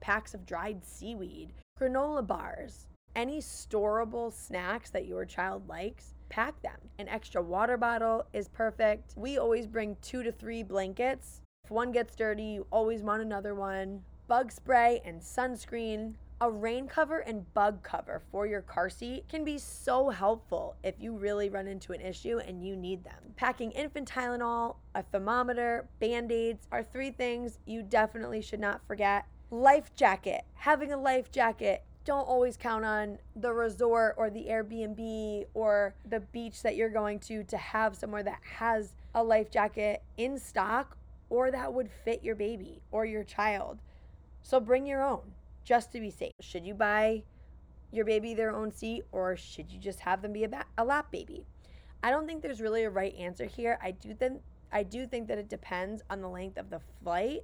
packs 0.00 0.34
of 0.34 0.44
dried 0.44 0.84
seaweed, 0.84 1.52
granola 1.80 2.26
bars, 2.26 2.88
any 3.14 3.38
storable 3.38 4.32
snacks 4.32 4.90
that 4.90 5.06
your 5.06 5.24
child 5.24 5.68
likes, 5.68 6.14
pack 6.28 6.60
them. 6.62 6.76
An 6.98 7.06
extra 7.06 7.40
water 7.40 7.76
bottle 7.76 8.24
is 8.32 8.48
perfect. 8.48 9.14
We 9.16 9.38
always 9.38 9.68
bring 9.68 9.96
two 10.02 10.24
to 10.24 10.32
three 10.32 10.64
blankets. 10.64 11.40
If 11.62 11.70
one 11.70 11.92
gets 11.92 12.16
dirty, 12.16 12.42
you 12.42 12.66
always 12.72 13.04
want 13.04 13.22
another 13.22 13.54
one. 13.54 14.02
Bug 14.26 14.50
spray 14.50 15.00
and 15.04 15.20
sunscreen 15.20 16.14
a 16.40 16.50
rain 16.50 16.86
cover 16.86 17.20
and 17.20 17.52
bug 17.54 17.82
cover 17.82 18.22
for 18.30 18.46
your 18.46 18.60
car 18.60 18.90
seat 18.90 19.26
can 19.28 19.42
be 19.42 19.56
so 19.56 20.10
helpful 20.10 20.76
if 20.84 20.94
you 20.98 21.16
really 21.16 21.48
run 21.48 21.66
into 21.66 21.92
an 21.92 22.00
issue 22.00 22.38
and 22.38 22.62
you 22.62 22.76
need 22.76 23.04
them. 23.04 23.32
Packing 23.36 23.70
infant 23.72 24.10
Tylenol, 24.10 24.76
a 24.94 25.02
thermometer, 25.02 25.88
band 25.98 26.30
aids 26.30 26.66
are 26.70 26.82
three 26.82 27.10
things 27.10 27.58
you 27.64 27.82
definitely 27.82 28.42
should 28.42 28.60
not 28.60 28.86
forget. 28.86 29.24
Life 29.50 29.94
jacket. 29.94 30.44
Having 30.54 30.92
a 30.92 30.98
life 30.98 31.30
jacket 31.30 31.84
don't 32.04 32.28
always 32.28 32.56
count 32.56 32.84
on 32.84 33.18
the 33.34 33.52
resort 33.52 34.14
or 34.18 34.28
the 34.28 34.46
Airbnb 34.48 35.46
or 35.54 35.94
the 36.08 36.20
beach 36.20 36.62
that 36.62 36.76
you're 36.76 36.90
going 36.90 37.18
to 37.18 37.44
to 37.44 37.56
have 37.56 37.96
somewhere 37.96 38.22
that 38.22 38.40
has 38.42 38.92
a 39.14 39.24
life 39.24 39.50
jacket 39.50 40.02
in 40.18 40.38
stock 40.38 40.98
or 41.30 41.50
that 41.50 41.72
would 41.72 41.90
fit 42.04 42.22
your 42.22 42.36
baby 42.36 42.82
or 42.90 43.06
your 43.06 43.24
child. 43.24 43.78
So 44.42 44.60
bring 44.60 44.86
your 44.86 45.02
own 45.02 45.32
just 45.66 45.92
to 45.92 46.00
be 46.00 46.10
safe. 46.10 46.32
Should 46.40 46.64
you 46.64 46.72
buy 46.72 47.24
your 47.92 48.06
baby 48.06 48.32
their 48.32 48.54
own 48.54 48.72
seat 48.72 49.04
or 49.12 49.36
should 49.36 49.70
you 49.70 49.78
just 49.78 50.00
have 50.00 50.22
them 50.22 50.32
be 50.32 50.44
a, 50.44 50.48
ba- 50.48 50.64
a 50.78 50.84
lap 50.84 51.10
baby? 51.10 51.44
I 52.02 52.10
don't 52.10 52.26
think 52.26 52.40
there's 52.40 52.60
really 52.60 52.84
a 52.84 52.90
right 52.90 53.14
answer 53.16 53.44
here. 53.44 53.78
I 53.82 53.90
do 53.90 54.14
think 54.14 54.40
I 54.72 54.82
do 54.82 55.06
think 55.06 55.28
that 55.28 55.38
it 55.38 55.48
depends 55.48 56.02
on 56.10 56.20
the 56.20 56.28
length 56.28 56.56
of 56.58 56.70
the 56.70 56.80
flight 57.02 57.42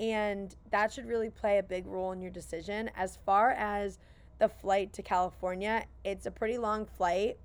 and 0.00 0.54
that 0.70 0.92
should 0.92 1.06
really 1.06 1.30
play 1.30 1.58
a 1.58 1.62
big 1.62 1.86
role 1.86 2.12
in 2.12 2.20
your 2.20 2.30
decision. 2.30 2.90
As 2.96 3.18
far 3.24 3.50
as 3.52 3.98
the 4.38 4.48
flight 4.48 4.92
to 4.94 5.02
California, 5.02 5.84
it's 6.04 6.26
a 6.26 6.30
pretty 6.30 6.58
long 6.58 6.86
flight 6.86 7.38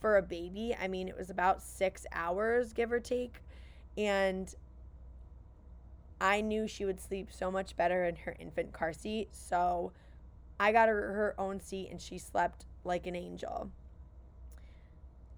for 0.00 0.16
a 0.16 0.22
baby. 0.22 0.76
I 0.80 0.88
mean, 0.88 1.08
it 1.08 1.16
was 1.16 1.30
about 1.30 1.62
6 1.62 2.06
hours 2.12 2.72
give 2.72 2.92
or 2.92 3.00
take 3.00 3.42
and 3.96 4.54
I 6.20 6.40
knew 6.40 6.68
she 6.68 6.84
would 6.84 7.00
sleep 7.00 7.28
so 7.30 7.50
much 7.50 7.76
better 7.76 8.04
in 8.04 8.16
her 8.16 8.36
infant 8.38 8.72
car 8.72 8.92
seat. 8.92 9.28
So 9.32 9.92
I 10.58 10.72
got 10.72 10.88
her 10.88 10.94
her 10.94 11.34
own 11.38 11.60
seat 11.60 11.88
and 11.90 12.00
she 12.00 12.18
slept 12.18 12.66
like 12.84 13.06
an 13.06 13.16
angel. 13.16 13.70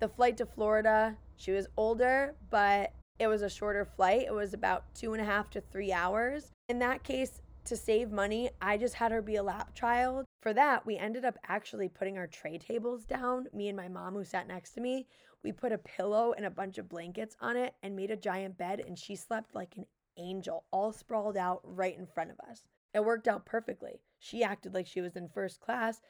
The 0.01 0.09
flight 0.09 0.37
to 0.39 0.47
Florida, 0.47 1.17
she 1.37 1.53
was 1.53 1.69
older, 1.77 2.35
but 2.51 2.93
it 3.19 3.29
was 3.29 3.43
a 3.43 3.49
shorter 3.49 3.85
flight. 3.85 4.25
It 4.27 4.35
was 4.35 4.53
about 4.53 4.93
two 4.95 5.13
and 5.13 5.23
a 5.23 5.25
half 5.25 5.49
to 5.51 5.61
three 5.61 5.93
hours. 5.93 6.51
In 6.69 6.81
that 6.81 7.05
case, 7.05 7.41
to 7.67 7.77
save 7.77 8.11
money, 8.11 8.51
I 8.61 8.77
just 8.77 8.95
had 8.95 9.13
her 9.13 9.23
be 9.23 9.37
a 9.37 9.43
lap 9.43 9.75
child. 9.75 10.25
For 10.41 10.53
that, 10.55 10.85
we 10.85 10.97
ended 10.97 11.25
up 11.25 11.39
actually 11.47 11.89
putting 11.89 12.19
our 12.19 12.27
tray 12.27 12.59
tables 12.59 13.05
down. 13.05 13.47
Me 13.53 13.69
and 13.69 13.77
my 13.77 13.87
mom, 13.89 14.15
who 14.15 14.25
sat 14.25 14.49
next 14.49 14.73
to 14.73 14.81
me, 14.81 15.07
we 15.45 15.53
put 15.53 15.71
a 15.71 15.79
pillow 15.79 16.35
and 16.37 16.47
a 16.47 16.51
bunch 16.51 16.79
of 16.79 16.89
blankets 16.89 17.37
on 17.41 17.57
it 17.57 17.75
and 17.85 17.95
made 17.95 18.11
a 18.11 18.17
giant 18.17 18.59
bed, 18.59 18.83
and 18.85 18.99
she 18.99 19.15
slept 19.15 19.55
like 19.55 19.77
an 19.77 19.87
angel 20.17 20.65
all 20.71 20.93
sprawled 20.93 21.37
out 21.37 21.61
right 21.65 21.97
in 21.97 22.07
front 22.07 22.31
of 22.31 22.41
us. 22.49 22.63
It 22.95 23.05
worked 23.05 23.29
out 23.29 23.47
perfectly. 23.47 24.01
She 24.19 24.45
acted 24.45 24.75
like 24.75 24.87
she 24.87 25.01
was 25.01 25.17
in 25.17 25.29
first 25.29 25.61
class, 25.61 26.01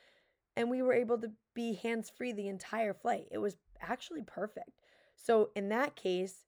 and 0.56 0.68
we 0.68 0.82
were 0.82 0.92
able 0.92 1.18
to 1.18 1.30
be 1.54 1.74
hands 1.74 2.10
free 2.10 2.32
the 2.32 2.48
entire 2.48 2.94
flight. 2.94 3.26
It 3.30 3.38
was 3.38 3.56
actually 3.80 4.22
perfect. 4.22 4.70
So 5.16 5.50
in 5.54 5.68
that 5.68 5.96
case, 5.96 6.46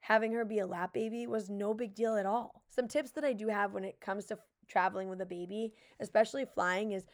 having 0.00 0.32
her 0.32 0.44
be 0.44 0.58
a 0.58 0.66
lap 0.66 0.92
baby 0.92 1.26
was 1.26 1.50
no 1.50 1.74
big 1.74 1.94
deal 1.94 2.16
at 2.16 2.26
all. 2.26 2.62
Some 2.68 2.88
tips 2.88 3.10
that 3.12 3.24
I 3.24 3.32
do 3.32 3.48
have 3.48 3.72
when 3.72 3.84
it 3.84 4.00
comes 4.00 4.26
to 4.26 4.38
traveling 4.68 5.08
with 5.08 5.20
a 5.20 5.26
baby, 5.26 5.72
especially 6.00 6.44
flying, 6.44 6.92
is 6.92 7.06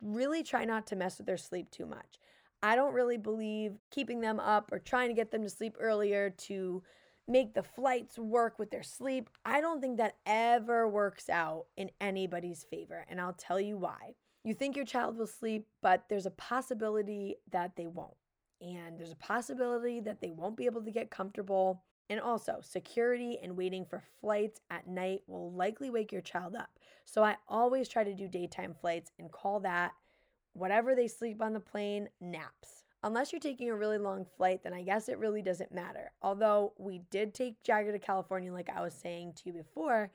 really 0.00 0.42
try 0.42 0.64
not 0.64 0.86
to 0.88 0.96
mess 0.96 1.18
with 1.18 1.26
their 1.26 1.36
sleep 1.36 1.70
too 1.70 1.86
much. 1.86 2.18
I 2.62 2.76
don't 2.76 2.94
really 2.94 3.18
believe 3.18 3.76
keeping 3.90 4.20
them 4.20 4.40
up 4.40 4.70
or 4.72 4.78
trying 4.78 5.08
to 5.08 5.14
get 5.14 5.30
them 5.30 5.42
to 5.42 5.50
sleep 5.50 5.76
earlier 5.78 6.30
to 6.30 6.82
make 7.26 7.54
the 7.54 7.62
flights 7.62 8.18
work 8.18 8.58
with 8.58 8.70
their 8.70 8.82
sleep. 8.82 9.30
I 9.44 9.60
don't 9.60 9.80
think 9.80 9.96
that 9.96 10.16
ever 10.26 10.88
works 10.88 11.28
out 11.28 11.66
in 11.76 11.90
anybody's 12.00 12.64
favor, 12.64 13.04
and 13.08 13.20
I'll 13.20 13.32
tell 13.32 13.60
you 13.60 13.76
why. 13.76 14.14
You 14.44 14.52
think 14.52 14.76
your 14.76 14.84
child 14.84 15.16
will 15.16 15.26
sleep, 15.26 15.66
but 15.82 16.04
there's 16.08 16.26
a 16.26 16.30
possibility 16.30 17.36
that 17.50 17.76
they 17.76 17.86
won't. 17.86 18.16
And 18.60 18.98
there's 18.98 19.12
a 19.12 19.16
possibility 19.16 20.00
that 20.00 20.20
they 20.20 20.30
won't 20.30 20.56
be 20.56 20.66
able 20.66 20.82
to 20.82 20.90
get 20.90 21.10
comfortable. 21.10 21.82
And 22.10 22.20
also, 22.20 22.58
security 22.62 23.38
and 23.42 23.56
waiting 23.56 23.86
for 23.86 24.02
flights 24.20 24.60
at 24.70 24.86
night 24.86 25.20
will 25.26 25.50
likely 25.52 25.88
wake 25.88 26.12
your 26.12 26.20
child 26.20 26.54
up. 26.54 26.68
So 27.06 27.24
I 27.24 27.36
always 27.48 27.88
try 27.88 28.04
to 28.04 28.14
do 28.14 28.28
daytime 28.28 28.74
flights 28.78 29.10
and 29.18 29.32
call 29.32 29.60
that 29.60 29.92
whatever 30.52 30.94
they 30.94 31.08
sleep 31.08 31.42
on 31.42 31.54
the 31.54 31.60
plane 31.60 32.08
naps. 32.20 32.83
Unless 33.04 33.32
you're 33.32 33.40
taking 33.40 33.68
a 33.68 33.76
really 33.76 33.98
long 33.98 34.24
flight, 34.24 34.62
then 34.64 34.72
I 34.72 34.82
guess 34.82 35.10
it 35.10 35.18
really 35.18 35.42
doesn't 35.42 35.74
matter. 35.74 36.10
Although 36.22 36.72
we 36.78 37.02
did 37.10 37.34
take 37.34 37.62
Jagger 37.62 37.92
to 37.92 37.98
California, 37.98 38.50
like 38.50 38.70
I 38.74 38.80
was 38.80 38.94
saying 38.94 39.34
to 39.34 39.42
you 39.44 39.52
before, 39.52 40.10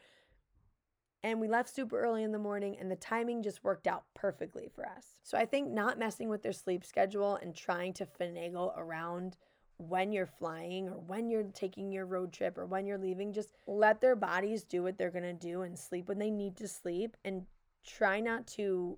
and 1.22 1.40
we 1.40 1.48
left 1.48 1.70
super 1.70 2.00
early 2.00 2.24
in 2.24 2.32
the 2.32 2.40
morning, 2.40 2.76
and 2.80 2.90
the 2.90 2.96
timing 2.96 3.44
just 3.44 3.64
worked 3.64 3.86
out 3.86 4.06
perfectly 4.16 4.72
for 4.74 4.88
us. 4.88 5.06
So 5.22 5.38
I 5.38 5.46
think 5.46 5.70
not 5.70 6.00
messing 6.00 6.30
with 6.30 6.42
their 6.42 6.52
sleep 6.52 6.84
schedule 6.84 7.36
and 7.36 7.56
trying 7.56 7.94
to 7.94 8.08
finagle 8.08 8.76
around 8.76 9.38
when 9.78 10.12
you're 10.12 10.26
flying 10.26 10.90
or 10.90 10.98
when 10.98 11.30
you're 11.30 11.44
taking 11.44 11.92
your 11.92 12.08
road 12.08 12.34
trip 12.34 12.58
or 12.58 12.66
when 12.66 12.88
you're 12.88 12.98
leaving, 12.98 13.34
just 13.34 13.54
let 13.68 14.02
their 14.02 14.16
bodies 14.16 14.64
do 14.64 14.82
what 14.82 14.98
they're 14.98 15.12
gonna 15.12 15.32
do 15.32 15.62
and 15.62 15.78
sleep 15.78 16.08
when 16.08 16.18
they 16.18 16.32
need 16.32 16.58
to 16.58 16.68
sleep 16.68 17.16
and 17.24 17.46
try 17.86 18.20
not 18.20 18.48
to 18.48 18.98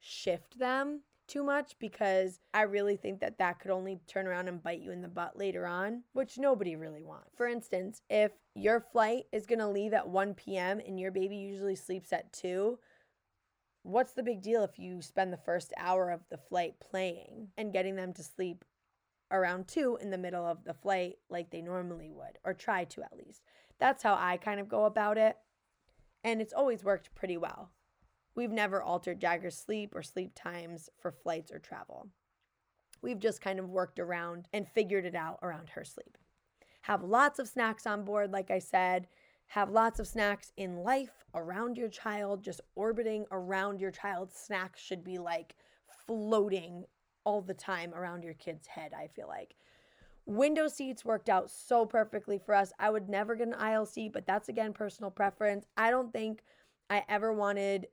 shift 0.00 0.58
them 0.58 1.02
too 1.30 1.42
much 1.44 1.76
because 1.78 2.40
I 2.52 2.62
really 2.62 2.96
think 2.96 3.20
that 3.20 3.38
that 3.38 3.60
could 3.60 3.70
only 3.70 4.00
turn 4.06 4.26
around 4.26 4.48
and 4.48 4.62
bite 4.62 4.80
you 4.80 4.90
in 4.90 5.00
the 5.00 5.08
butt 5.08 5.38
later 5.38 5.66
on, 5.66 6.02
which 6.12 6.38
nobody 6.38 6.76
really 6.76 7.02
wants. 7.02 7.30
For 7.36 7.46
instance, 7.46 8.02
if 8.10 8.32
your 8.54 8.80
flight 8.80 9.24
is 9.32 9.46
going 9.46 9.60
to 9.60 9.68
leave 9.68 9.94
at 9.94 10.08
1 10.08 10.34
p.m. 10.34 10.80
and 10.84 10.98
your 10.98 11.12
baby 11.12 11.36
usually 11.36 11.76
sleeps 11.76 12.12
at 12.12 12.32
2, 12.32 12.78
what's 13.82 14.12
the 14.12 14.22
big 14.22 14.42
deal 14.42 14.64
if 14.64 14.78
you 14.78 15.00
spend 15.00 15.32
the 15.32 15.38
first 15.38 15.72
hour 15.78 16.10
of 16.10 16.20
the 16.30 16.36
flight 16.36 16.74
playing 16.80 17.48
and 17.56 17.72
getting 17.72 17.96
them 17.96 18.12
to 18.12 18.22
sleep 18.22 18.64
around 19.30 19.68
2 19.68 19.98
in 20.02 20.10
the 20.10 20.18
middle 20.18 20.44
of 20.44 20.64
the 20.64 20.74
flight 20.74 21.16
like 21.28 21.50
they 21.50 21.62
normally 21.62 22.10
would, 22.10 22.38
or 22.44 22.52
try 22.52 22.84
to 22.84 23.02
at 23.02 23.16
least? 23.16 23.42
That's 23.78 24.02
how 24.02 24.16
I 24.18 24.36
kind 24.36 24.60
of 24.60 24.68
go 24.68 24.84
about 24.84 25.16
it. 25.16 25.36
And 26.24 26.42
it's 26.42 26.52
always 26.52 26.84
worked 26.84 27.14
pretty 27.14 27.36
well. 27.36 27.70
We've 28.40 28.50
never 28.50 28.82
altered 28.82 29.20
Jagger's 29.20 29.58
sleep 29.58 29.94
or 29.94 30.02
sleep 30.02 30.32
times 30.34 30.88
for 30.98 31.12
flights 31.12 31.52
or 31.52 31.58
travel. 31.58 32.08
We've 33.02 33.18
just 33.18 33.42
kind 33.42 33.58
of 33.58 33.68
worked 33.68 33.98
around 33.98 34.48
and 34.54 34.66
figured 34.66 35.04
it 35.04 35.14
out 35.14 35.40
around 35.42 35.68
her 35.68 35.84
sleep. 35.84 36.16
Have 36.80 37.04
lots 37.04 37.38
of 37.38 37.48
snacks 37.48 37.86
on 37.86 38.02
board, 38.02 38.32
like 38.32 38.50
I 38.50 38.58
said. 38.58 39.08
Have 39.48 39.68
lots 39.68 40.00
of 40.00 40.06
snacks 40.06 40.52
in 40.56 40.78
life 40.78 41.26
around 41.34 41.76
your 41.76 41.90
child, 41.90 42.42
just 42.42 42.62
orbiting 42.76 43.26
around 43.30 43.78
your 43.78 43.90
child. 43.90 44.32
Snacks 44.32 44.80
should 44.80 45.04
be 45.04 45.18
like 45.18 45.54
floating 46.06 46.84
all 47.24 47.42
the 47.42 47.52
time 47.52 47.92
around 47.92 48.24
your 48.24 48.32
kid's 48.32 48.68
head, 48.68 48.92
I 48.98 49.08
feel 49.08 49.28
like. 49.28 49.54
Window 50.24 50.66
seats 50.66 51.04
worked 51.04 51.28
out 51.28 51.50
so 51.50 51.84
perfectly 51.84 52.38
for 52.38 52.54
us. 52.54 52.72
I 52.78 52.88
would 52.88 53.10
never 53.10 53.34
get 53.34 53.48
an 53.48 53.54
aisle 53.58 53.84
seat, 53.84 54.14
but 54.14 54.26
that's 54.26 54.48
again 54.48 54.72
personal 54.72 55.10
preference. 55.10 55.66
I 55.76 55.90
don't 55.90 56.10
think 56.10 56.42
I 56.88 57.04
ever 57.06 57.34
wanted 57.34 57.86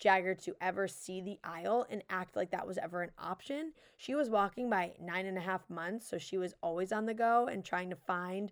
Jagger 0.00 0.34
to 0.34 0.56
ever 0.60 0.88
see 0.88 1.20
the 1.20 1.38
aisle 1.44 1.86
and 1.90 2.02
act 2.08 2.34
like 2.34 2.50
that 2.50 2.66
was 2.66 2.78
ever 2.78 3.02
an 3.02 3.10
option. 3.18 3.72
She 3.96 4.14
was 4.14 4.30
walking 4.30 4.68
by 4.70 4.94
nine 5.00 5.26
and 5.26 5.38
a 5.38 5.42
half 5.42 5.68
months, 5.68 6.08
so 6.08 6.18
she 6.18 6.38
was 6.38 6.54
always 6.62 6.90
on 6.90 7.06
the 7.06 7.14
go 7.14 7.46
and 7.46 7.64
trying 7.64 7.90
to 7.90 7.96
find 7.96 8.50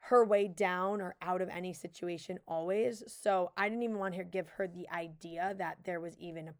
her 0.00 0.24
way 0.24 0.46
down 0.46 1.00
or 1.00 1.16
out 1.22 1.40
of 1.40 1.48
any 1.48 1.72
situation 1.72 2.38
always. 2.46 3.02
So 3.06 3.52
I 3.56 3.68
didn't 3.68 3.82
even 3.82 3.98
want 3.98 4.14
to 4.14 4.24
give 4.24 4.48
her 4.50 4.68
the 4.68 4.88
idea 4.90 5.54
that 5.58 5.78
there 5.84 6.00
was 6.00 6.16
even 6.18 6.50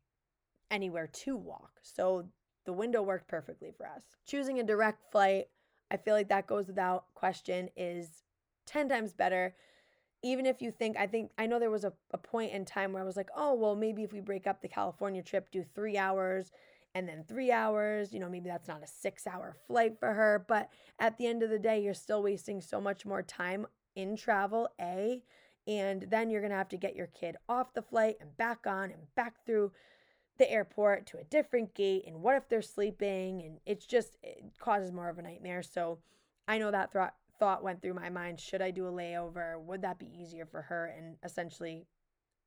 anywhere 0.71 1.07
to 1.07 1.37
walk. 1.37 1.73
So 1.83 2.27
the 2.65 2.73
window 2.73 3.03
worked 3.03 3.29
perfectly 3.29 3.73
for 3.77 3.87
us. 3.87 4.03
Choosing 4.27 4.59
a 4.59 4.65
direct 4.65 5.13
flight, 5.13 5.49
I 5.91 5.99
feel 5.99 6.15
like 6.15 6.29
that 6.29 6.47
goes 6.47 6.67
without 6.67 7.05
question, 7.15 7.69
is 7.77 8.23
10 8.67 8.89
times 8.89 9.13
better 9.13 9.55
even 10.23 10.47
if 10.47 10.61
you 10.61 10.71
think, 10.71 10.97
I 10.97 11.07
think, 11.07 11.31
I 11.39 11.47
know 11.47 11.59
there 11.59 11.71
was 11.71 11.85
a, 11.85 11.93
a 12.13 12.19
point 12.19 12.53
in 12.53 12.65
time 12.65 12.93
where 12.93 13.03
I 13.03 13.07
was 13.07 13.17
like, 13.17 13.31
oh, 13.37 13.55
well, 13.55 13.77
maybe 13.77 14.03
if 14.03 14.13
we 14.13 14.21
break 14.21 14.47
up 14.47 14.61
the 14.61 14.69
California 14.69 15.23
trip, 15.23 15.51
do 15.51 15.65
three 15.75 15.97
hours 15.97 16.51
and 16.95 17.09
then 17.09 17.25
three 17.29 17.53
hours, 17.53 18.13
you 18.13 18.19
know, 18.19 18.29
maybe 18.29 18.49
that's 18.49 18.67
not 18.67 18.83
a 18.83 18.87
six 18.87 19.27
hour 19.27 19.55
flight 19.67 19.99
for 19.99 20.15
her. 20.15 20.45
But 20.49 20.71
at 20.99 21.19
the 21.19 21.27
end 21.27 21.43
of 21.43 21.51
the 21.51 21.59
day, 21.59 21.81
you're 21.81 21.95
still 21.95 22.23
wasting 22.23 22.61
so 22.61 22.81
much 22.81 23.07
more 23.07 23.23
time 23.23 23.67
in 23.95 24.17
travel, 24.17 24.69
A. 24.81 25.23
And 25.67 26.07
then 26.11 26.31
you're 26.31 26.41
going 26.41 26.51
to 26.51 26.57
have 26.57 26.71
to 26.71 26.79
get 26.79 26.97
your 26.97 27.09
kid 27.09 27.37
off 27.49 27.75
the 27.75 27.83
flight 27.83 28.17
and 28.21 28.37
back 28.37 28.67
on 28.67 28.85
and 28.91 29.15
back 29.15 29.45
through 29.45 29.71
the 30.39 30.51
airport 30.51 31.07
to 31.09 31.19
a 31.19 31.25
different 31.25 31.75
gate. 31.75 32.05
And 32.07 32.23
what 32.23 32.37
if 32.37 32.49
they're 32.49 32.63
sleeping? 32.63 33.43
And 33.43 33.59
it's 33.67 33.85
just, 33.85 34.17
it 34.23 34.45
causes 34.59 34.93
more 34.93 35.09
of 35.11 35.19
a 35.19 35.23
nightmare. 35.23 35.63
So 35.63 35.99
I 36.49 36.59
know 36.59 36.71
that 36.71 36.93
thought 36.93 37.15
thought 37.38 37.62
went 37.62 37.83
through 37.83 37.94
my 37.94 38.11
mind 38.11 38.40
should 38.40 38.62
I 38.62 38.70
do 38.70 38.87
a 38.87 38.92
layover? 38.92 39.61
Would 39.61 39.83
that 39.83 39.98
be 39.98 40.11
easier 40.20 40.46
for 40.46 40.62
her? 40.62 40.87
And 40.96 41.16
essentially, 41.24 41.87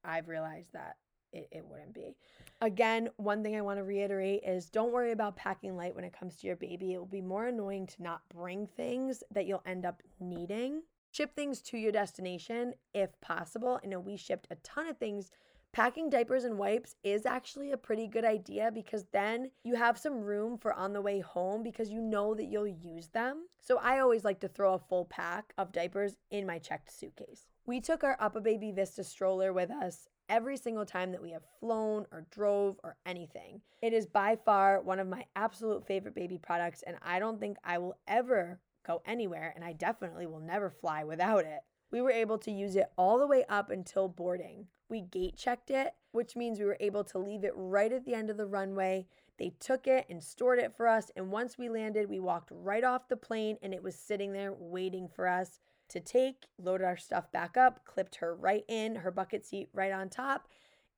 I've 0.04 0.28
realized 0.28 0.74
that 0.74 0.98
it, 1.34 1.48
it 1.52 1.66
wouldn't 1.66 1.94
be. 1.94 2.16
Again, 2.62 3.10
one 3.18 3.42
thing 3.44 3.56
I 3.56 3.62
want 3.62 3.80
to 3.80 3.84
reiterate 3.84 4.44
is 4.46 4.70
don't 4.70 4.92
worry 4.92 5.12
about 5.12 5.36
packing 5.36 5.76
light 5.76 5.96
when 5.96 6.04
it 6.04 6.18
comes 6.18 6.36
to 6.38 6.48
your 6.48 6.56
baby. 6.56 6.94
It 6.94 6.98
will 6.98 7.06
be 7.06 7.22
more 7.22 7.48
annoying 7.48 7.88
to 7.88 8.04
not 8.04 8.22
bring 8.34 8.68
things 8.68 9.24
that 9.32 9.48
you'll 9.48 9.64
end 9.66 9.86
up 9.86 10.02
needing. 10.20 10.84
Ship 11.12 11.36
things 11.36 11.62
to 11.64 11.78
your 11.78 11.92
destination 11.92 12.74
if 12.94 13.20
possible. 13.20 13.80
I 13.84 13.88
know 13.88 14.00
we 14.00 14.16
shipped 14.16 14.48
a 14.50 14.56
ton 14.56 14.88
of 14.88 14.98
things 14.98 15.32
Packing 15.74 16.10
diapers 16.10 16.44
and 16.44 16.58
wipes 16.58 16.96
is 17.02 17.26
actually 17.26 17.72
a 17.72 17.78
pretty 17.78 18.06
good 18.06 18.26
idea 18.26 18.72
because 18.74 19.06
then 19.14 19.52
you 19.64 19.76
have 19.76 19.98
some 19.98 20.20
room 20.20 20.58
for 20.58 20.74
on 20.74 20.92
the 20.92 21.00
way 21.00 21.22
home 21.22 21.64
because 21.64 21.90
you 21.90 22.02
know 22.02 22.34
that 22.34 22.48
you'll 22.48 22.68
use 22.68 23.08
them. 23.08 23.46
So 23.62 23.78
I 23.78 24.00
always 24.00 24.26
like 24.26 24.42
to 24.42 24.50
throw 24.50 24.74
a 24.74 24.80
full 24.80 25.06
pack 25.06 25.54
of 25.58 25.72
diapers 25.72 26.18
in 26.30 26.46
my 26.46 26.60
checked 26.60 26.92
suitcase. 26.92 27.48
We 27.66 27.80
took 27.80 28.04
our 28.04 28.18
UPPAbaby 28.18 28.76
Vista 28.76 29.02
stroller 29.02 29.54
with 29.54 29.72
us 29.72 30.10
every 30.28 30.58
single 30.58 30.86
time 30.86 31.14
that 31.14 31.22
we 31.22 31.32
have 31.32 31.44
flown 31.62 32.06
or 32.12 32.26
drove 32.32 32.78
or 32.84 32.98
anything. 33.06 33.62
It 33.82 33.94
is 33.94 34.06
by 34.06 34.36
far 34.44 34.82
one 34.82 35.00
of 35.00 35.08
my 35.08 35.24
absolute 35.38 35.88
favorite 35.88 36.16
baby 36.16 36.38
products, 36.38 36.84
and 36.86 36.98
I 37.02 37.20
don't 37.20 37.40
think 37.40 37.56
I 37.64 37.78
will 37.78 37.98
ever 38.10 38.60
go 38.86 39.02
anywhere, 39.06 39.54
and 39.56 39.64
I 39.64 39.72
definitely 39.72 40.26
will 40.26 40.42
never 40.42 40.70
fly 40.70 41.06
without 41.06 41.46
it. 41.46 41.62
We 41.92 42.02
were 42.02 42.12
able 42.12 42.38
to 42.40 42.52
use 42.52 42.76
it 42.76 42.92
all 42.98 43.20
the 43.20 43.28
way 43.28 43.44
up 43.50 43.70
until 43.70 44.08
boarding. 44.08 44.68
We 44.90 45.02
gate 45.02 45.38
checked 45.38 45.70
it, 45.70 45.94
which 46.12 46.36
means 46.36 46.60
we 46.60 46.66
were 46.66 46.78
able 46.80 47.04
to 47.06 47.20
leave 47.20 47.44
it 47.44 47.54
right 47.56 47.92
at 47.92 48.06
the 48.06 48.14
end 48.14 48.30
of 48.30 48.38
the 48.38 48.46
runway. 48.46 49.08
They 49.38 49.54
took 49.60 49.88
it 49.88 50.06
and 50.10 50.24
stored 50.24 50.60
it 50.60 50.76
for 50.76 50.88
us. 50.88 51.12
And 51.16 51.32
once 51.32 51.58
we 51.58 51.70
landed, 51.70 52.10
we 52.10 52.20
walked 52.20 52.52
right 52.54 52.84
off 52.84 53.08
the 53.08 53.18
plane 53.18 53.58
and 53.62 53.74
it 53.74 53.84
was 53.84 53.96
sitting 53.96 54.34
there 54.34 54.54
waiting 54.54 55.08
for 55.08 55.28
us 55.28 55.60
to 55.90 56.00
take, 56.00 56.46
loaded 56.58 56.86
our 56.86 56.98
stuff 56.98 57.32
back 57.32 57.58
up, 57.58 57.86
clipped 57.86 58.16
her 58.18 58.36
right 58.36 58.64
in, 58.68 58.96
her 58.96 59.12
bucket 59.12 59.46
seat 59.46 59.70
right 59.74 59.92
on 59.92 60.10
top, 60.10 60.48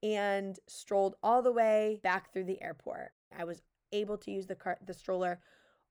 and 0.04 0.60
strolled 0.68 1.16
all 1.24 1.42
the 1.42 1.52
way 1.52 2.00
back 2.04 2.32
through 2.32 2.44
the 2.44 2.62
airport. 2.62 3.12
I 3.36 3.46
was 3.46 3.62
able 3.92 4.18
to 4.18 4.32
use 4.32 4.46
the 4.46 4.56
car, 4.56 4.78
the 4.86 4.94
stroller 4.94 5.40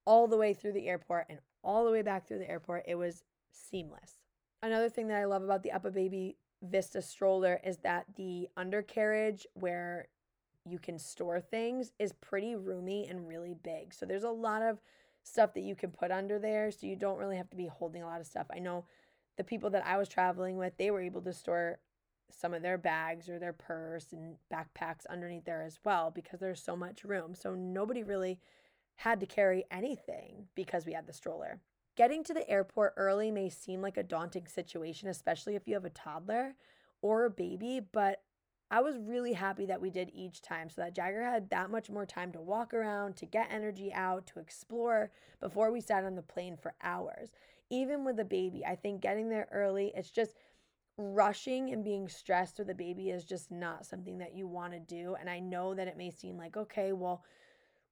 all 0.05 0.29
the 0.29 0.37
way 0.37 0.55
through 0.55 0.73
the 0.73 0.89
airport 0.89 1.27
and 1.29 1.39
all 1.65 1.85
the 1.85 1.91
way 1.91 2.03
back 2.03 2.27
through 2.27 2.39
the 2.39 2.51
airport. 2.51 2.85
It 2.87 2.97
was 2.97 3.25
seamless. 3.51 4.22
Another 4.63 4.89
thing 4.89 5.09
that 5.09 5.19
I 5.19 5.25
love 5.25 5.43
about 5.43 5.63
the 5.63 5.71
UPPAbaby 5.71 6.37
Vista 6.63 7.03
stroller 7.03 7.61
is 7.65 7.79
that 7.79 8.07
the 8.17 8.49
undercarriage 8.57 9.47
where 9.55 10.07
you 10.65 10.79
can 10.79 10.99
store 10.99 11.41
things 11.41 11.91
is 11.99 12.13
pretty 12.13 12.55
roomy 12.55 13.09
and 13.09 13.27
really 13.27 13.55
big. 13.55 13.93
So 13.93 14.07
there's 14.07 14.23
a 14.23 14.31
lot 14.31 14.63
of 14.63 14.81
stuff 15.25 15.55
that 15.55 15.63
you 15.63 15.75
can 15.75 15.91
put 15.91 16.13
under 16.13 16.39
there. 16.39 16.71
So 16.71 16.87
you 16.87 16.95
don't 16.95 17.19
really 17.19 17.37
have 17.37 17.51
to 17.51 17.57
be 17.57 17.67
holding 17.67 18.03
a 18.03 18.07
lot 18.07 18.21
of 18.21 18.27
stuff. 18.27 18.47
I 18.55 18.61
know 18.61 18.85
the 19.37 19.45
people 19.45 19.71
that 19.71 19.85
I 19.85 19.97
was 19.97 20.09
traveling 20.09 20.57
with, 20.57 20.77
they 20.77 20.93
were 20.93 21.01
able 21.01 21.23
to 21.23 21.33
store 21.33 21.79
some 22.31 22.55
of 22.55 22.63
their 22.63 22.79
bags 22.79 23.29
or 23.29 23.39
their 23.39 23.53
purse 23.53 24.13
and 24.13 24.37
backpacks 24.53 25.07
underneath 25.11 25.45
there 25.45 25.63
as 25.63 25.81
well 25.85 26.11
because 26.11 26.39
there's 26.39 26.63
so 26.63 26.77
much 26.77 27.05
room. 27.05 27.35
So 27.35 27.55
nobody 27.55 28.03
really 28.03 28.39
had 28.97 29.19
to 29.21 29.27
carry 29.27 29.65
anything 29.71 30.47
because 30.55 30.87
we 30.87 30.93
had 30.93 31.07
the 31.07 31.13
stroller. 31.13 31.59
Getting 31.95 32.25
to 32.25 32.35
the 32.35 32.49
airport 32.49 32.95
early 32.97 33.31
may 33.31 33.51
seem 33.51 33.83
like 33.83 33.97
a 33.97 34.03
daunting 34.03 34.47
situation, 34.47 35.09
especially 35.09 35.57
if 35.57 35.69
you 35.69 35.75
have 35.75 35.85
a 35.85 35.91
toddler 35.91 36.55
or 37.03 37.25
a 37.25 37.31
baby, 37.31 37.81
but 37.93 38.23
I 38.71 38.81
was 38.81 38.97
really 38.97 39.35
happy 39.35 39.67
that 39.67 39.83
we 39.83 39.91
did 39.91 40.11
each 40.15 40.41
time 40.41 40.71
so 40.71 40.81
that 40.81 40.95
Jagger 40.95 41.23
had 41.23 41.51
that 41.51 41.71
much 41.71 41.91
more 41.91 42.07
time 42.07 42.33
to 42.33 42.41
walk 42.41 42.73
around, 42.73 43.17
to 43.17 43.27
get 43.27 43.53
energy 43.53 43.93
out, 43.93 44.27
to 44.29 44.41
explore 44.41 45.11
before 45.41 45.71
we 45.71 45.83
sat 45.83 46.05
on 46.05 46.15
the 46.15 46.23
plane 46.23 46.57
for 46.57 46.73
hours. 46.83 47.33
Even 47.69 48.03
with 48.03 48.19
a 48.19 48.25
baby, 48.25 48.65
I 48.65 48.77
think 48.77 49.03
getting 49.03 49.29
there 49.29 49.49
early, 49.53 49.93
it's 49.95 50.11
just 50.11 50.35
rushing 50.97 51.71
and 51.71 51.85
being 51.85 52.09
stressed 52.09 52.59
with 52.59 52.71
a 52.71 52.75
baby 52.75 53.11
is 53.11 53.25
just 53.25 53.51
not 53.51 53.85
something 53.85 54.17
that 54.19 54.35
you 54.35 54.47
want 54.47 54.73
to 54.73 54.79
do. 54.79 55.17
And 55.21 55.29
I 55.29 55.41
know 55.41 55.75
that 55.75 55.89
it 55.89 55.99
may 55.99 56.11
seem 56.11 56.39
like, 56.39 56.57
okay, 56.57 56.95
well, 56.95 57.25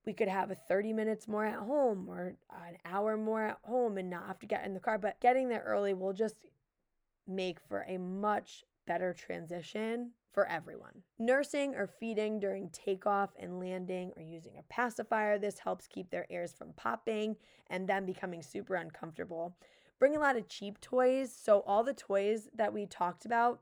we 0.06 0.12
could 0.12 0.28
have 0.28 0.50
a 0.50 0.54
30 0.54 0.92
minutes 0.92 1.28
more 1.28 1.44
at 1.44 1.58
home 1.58 2.08
or 2.08 2.34
an 2.50 2.76
hour 2.84 3.16
more 3.16 3.44
at 3.44 3.58
home 3.62 3.98
and 3.98 4.08
not 4.08 4.26
have 4.26 4.38
to 4.40 4.46
get 4.46 4.64
in 4.64 4.74
the 4.74 4.80
car. 4.80 4.98
But 4.98 5.20
getting 5.20 5.48
there 5.48 5.62
early 5.66 5.94
will 5.94 6.12
just 6.12 6.36
make 7.26 7.58
for 7.60 7.84
a 7.88 7.98
much 7.98 8.64
better 8.86 9.12
transition 9.12 10.12
for 10.32 10.46
everyone. 10.46 11.02
Nursing 11.18 11.74
or 11.74 11.86
feeding 11.86 12.38
during 12.38 12.70
takeoff 12.70 13.30
and 13.38 13.58
landing 13.58 14.12
or 14.16 14.22
using 14.22 14.52
a 14.58 14.62
pacifier, 14.72 15.38
this 15.38 15.58
helps 15.58 15.86
keep 15.86 16.10
their 16.10 16.26
ears 16.30 16.54
from 16.56 16.72
popping 16.74 17.36
and 17.68 17.88
them 17.88 18.06
becoming 18.06 18.42
super 18.42 18.76
uncomfortable. 18.76 19.56
Bring 19.98 20.16
a 20.16 20.20
lot 20.20 20.36
of 20.36 20.48
cheap 20.48 20.80
toys. 20.80 21.32
So, 21.32 21.60
all 21.66 21.84
the 21.84 21.92
toys 21.92 22.48
that 22.54 22.72
we 22.72 22.86
talked 22.86 23.26
about, 23.26 23.60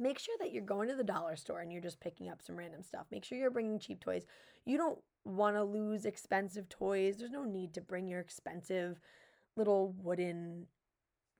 make 0.00 0.18
sure 0.18 0.34
that 0.40 0.52
you're 0.52 0.64
going 0.64 0.88
to 0.88 0.96
the 0.96 1.04
dollar 1.04 1.36
store 1.36 1.60
and 1.60 1.70
you're 1.70 1.82
just 1.82 2.00
picking 2.00 2.28
up 2.28 2.40
some 2.42 2.56
random 2.56 2.82
stuff. 2.82 3.06
Make 3.12 3.24
sure 3.24 3.38
you're 3.38 3.50
bringing 3.50 3.78
cheap 3.78 4.00
toys. 4.00 4.24
You 4.64 4.78
don't 4.78 4.98
want 5.24 5.56
to 5.56 5.62
lose 5.62 6.06
expensive 6.06 6.68
toys. 6.68 7.18
There's 7.18 7.30
no 7.30 7.44
need 7.44 7.74
to 7.74 7.80
bring 7.80 8.08
your 8.08 8.20
expensive 8.20 8.98
little 9.56 9.94
wooden 10.02 10.66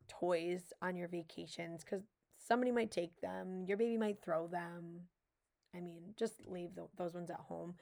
toys 0.09 0.73
on 0.83 0.97
your 0.97 1.09
vacations 1.09 1.83
because 1.83 2.03
somebody 2.37 2.71
might 2.71 2.91
take 2.91 3.21
them. 3.21 3.65
Your 3.67 3.79
baby 3.79 3.97
might 3.97 4.23
throw 4.23 4.47
them. 4.47 5.01
I 5.75 5.81
mean, 5.81 6.03
just 6.17 6.47
leave 6.47 6.75
the, 6.75 6.87
those 6.97 7.15
ones 7.15 7.31
at 7.31 7.37
home 7.37 7.75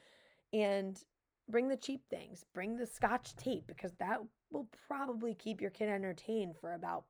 and 0.52 1.02
bring 1.48 1.68
the 1.68 1.76
cheap 1.76 2.02
things. 2.08 2.44
Bring 2.54 2.76
the 2.76 2.86
scotch 2.86 3.34
tape 3.36 3.66
because 3.66 3.92
that 3.98 4.20
will 4.52 4.68
probably 4.86 5.34
keep 5.34 5.60
your 5.60 5.70
kid 5.70 5.88
entertained 5.88 6.54
for 6.60 6.74
about 6.74 7.04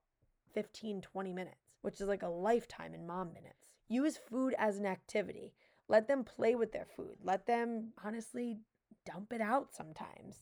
15, 0.55 1.03
20 1.03 1.33
minutes, 1.33 1.57
which 1.83 2.01
is 2.01 2.09
like 2.09 2.23
a 2.23 2.29
lifetime 2.29 2.95
in 2.95 3.07
mom 3.07 3.33
minutes. 3.33 3.58
Use 3.89 4.17
food 4.17 4.55
as 4.59 4.79
an 4.79 4.87
activity. 4.87 5.55
Let 5.89 6.07
them 6.07 6.25
play 6.25 6.55
with 6.55 6.73
their 6.73 6.87
food. 6.97 7.17
Let 7.23 7.47
them 7.47 7.93
honestly 8.05 8.59
dump 9.07 9.33
it 9.33 9.41
out 9.41 9.75
sometimes. 9.75 10.37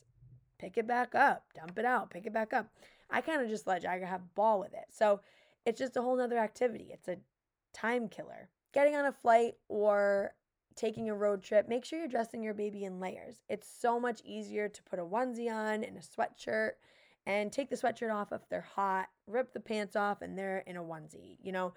Pick 0.58 0.76
it 0.76 0.86
back 0.86 1.14
up, 1.14 1.44
dump 1.54 1.78
it 1.78 1.84
out, 1.84 2.10
pick 2.10 2.26
it 2.26 2.32
back 2.32 2.52
up. 2.52 2.68
I 3.10 3.20
kind 3.20 3.42
of 3.42 3.48
just 3.48 3.66
let 3.66 3.82
Jagger 3.82 4.06
have 4.06 4.34
ball 4.34 4.58
with 4.58 4.72
it. 4.72 4.86
So 4.90 5.20
it's 5.64 5.78
just 5.78 5.96
a 5.96 6.02
whole 6.02 6.16
nother 6.16 6.38
activity. 6.38 6.88
It's 6.90 7.08
a 7.08 7.18
time 7.72 8.08
killer. 8.08 8.48
Getting 8.72 8.96
on 8.96 9.06
a 9.06 9.12
flight 9.12 9.54
or 9.68 10.32
taking 10.74 11.08
a 11.08 11.14
road 11.14 11.42
trip, 11.42 11.68
make 11.68 11.84
sure 11.84 11.98
you're 11.98 12.08
dressing 12.08 12.42
your 12.42 12.54
baby 12.54 12.84
in 12.84 13.00
layers. 13.00 13.42
It's 13.48 13.68
so 13.68 14.00
much 14.00 14.20
easier 14.24 14.68
to 14.68 14.82
put 14.82 14.98
a 14.98 15.04
onesie 15.04 15.50
on 15.50 15.84
and 15.84 15.96
a 15.96 16.00
sweatshirt 16.00 16.72
and 17.26 17.52
take 17.52 17.70
the 17.70 17.76
sweatshirt 17.76 18.14
off 18.14 18.32
if 18.32 18.48
they're 18.48 18.60
hot, 18.60 19.08
rip 19.26 19.52
the 19.52 19.60
pants 19.60 19.96
off 19.96 20.22
and 20.22 20.38
they're 20.38 20.62
in 20.66 20.76
a 20.76 20.82
onesie. 20.82 21.38
You 21.42 21.52
know, 21.52 21.74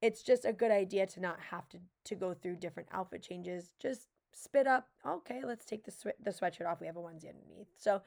it's 0.00 0.22
just 0.22 0.44
a 0.44 0.52
good 0.52 0.70
idea 0.70 1.06
to 1.06 1.20
not 1.20 1.38
have 1.50 1.68
to 1.70 1.78
to 2.04 2.14
go 2.14 2.34
through 2.34 2.56
different 2.56 2.88
outfit 2.92 3.22
changes. 3.22 3.70
Just 3.80 4.08
spit 4.32 4.66
up. 4.66 4.88
Okay, 5.06 5.42
let's 5.44 5.64
take 5.64 5.84
the 5.84 5.90
sw- 5.90 6.18
the 6.22 6.30
sweatshirt 6.30 6.66
off. 6.66 6.80
We 6.80 6.86
have 6.86 6.96
a 6.96 7.00
onesie 7.00 7.28
underneath. 7.28 7.68
So 7.76 8.02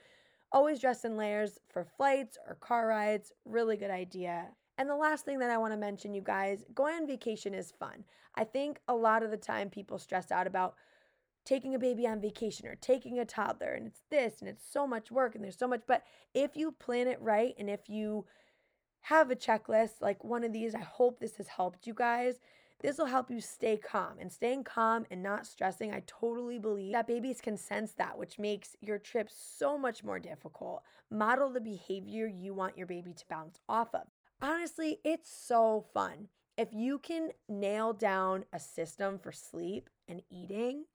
always 0.52 0.80
dress 0.80 1.06
in 1.06 1.18
layers 1.18 1.60
for 1.70 1.84
flights 1.84 2.38
or 2.48 2.56
car 2.56 2.88
rides. 2.88 3.32
Really 3.46 3.78
good 3.78 3.92
idea. 3.92 4.48
And 4.78 4.90
the 4.90 4.96
last 4.96 5.26
thing 5.26 5.40
that 5.40 5.52
I 5.52 5.58
want 5.58 5.74
to 5.74 5.78
mention, 5.78 6.14
you 6.14 6.22
guys, 6.22 6.66
going 6.74 6.96
on 6.96 7.08
vacation 7.08 7.54
is 7.54 7.72
fun. 7.72 8.04
I 8.36 8.46
think 8.46 8.80
a 8.88 8.96
lot 8.96 9.24
of 9.24 9.30
the 9.30 9.38
time 9.38 9.70
people 9.70 10.00
stress 10.00 10.32
out 10.32 10.48
about 10.48 10.76
taking 11.44 11.76
a 11.76 11.80
baby 11.80 12.08
on 12.08 12.22
vacation 12.22 12.68
or 12.68 12.76
taking 12.76 13.20
a 13.20 13.26
toddler 13.26 13.74
and 13.74 13.88
it's 13.88 14.02
this 14.12 14.40
and 14.40 14.50
it's 14.50 14.64
so 14.70 14.86
much 14.86 15.12
work 15.12 15.36
and 15.36 15.44
there's 15.44 15.58
so 15.58 15.68
much. 15.68 15.82
But 15.88 16.04
if 16.34 16.56
you 16.56 16.72
plan 16.72 17.08
it 17.08 17.22
right 17.22 17.54
and 17.58 17.70
if 17.70 17.90
you 17.90 18.26
have 19.02 19.32
a 19.32 19.36
checklist 19.36 20.02
like 20.02 20.24
one 20.24 20.44
of 20.44 20.54
these, 20.54 20.76
I 20.76 20.80
hope 20.80 21.20
this 21.20 21.38
has 21.38 21.48
helped 21.48 21.88
you 21.88 21.94
guys. 21.94 22.40
This 22.82 22.98
will 22.98 23.06
help 23.06 23.30
you 23.30 23.42
stay 23.42 23.78
calm 23.78 24.14
and 24.20 24.32
staying 24.32 24.64
calm 24.64 25.06
and 25.12 25.22
not 25.22 25.46
stressing. 25.46 25.94
I 25.94 26.02
totally 26.08 26.58
believe 26.58 26.94
that 26.94 27.08
babies 27.08 27.40
can 27.40 27.56
sense 27.56 27.94
that, 27.94 28.18
which 28.18 28.40
makes 28.40 28.76
your 28.82 28.98
trip 28.98 29.30
so 29.32 29.78
much 29.78 30.04
more 30.04 30.18
difficult. 30.18 30.82
Model 31.12 31.52
the 31.52 31.62
behavior 31.62 32.26
you 32.26 32.54
want 32.54 32.78
your 32.78 32.88
baby 32.88 33.14
to 33.14 33.26
bounce 33.30 33.60
off 33.70 33.94
of. 33.94 34.08
Honestly, 34.42 34.98
it's 35.04 35.32
so 35.32 35.86
fun. 35.94 36.30
If 36.58 36.70
you 36.74 36.98
can 36.98 37.30
nail 37.48 37.94
down 37.94 38.46
a 38.52 38.60
system 38.60 39.20
for 39.20 39.32
sleep 39.32 39.90
and 40.08 40.24
eating, 40.32 40.86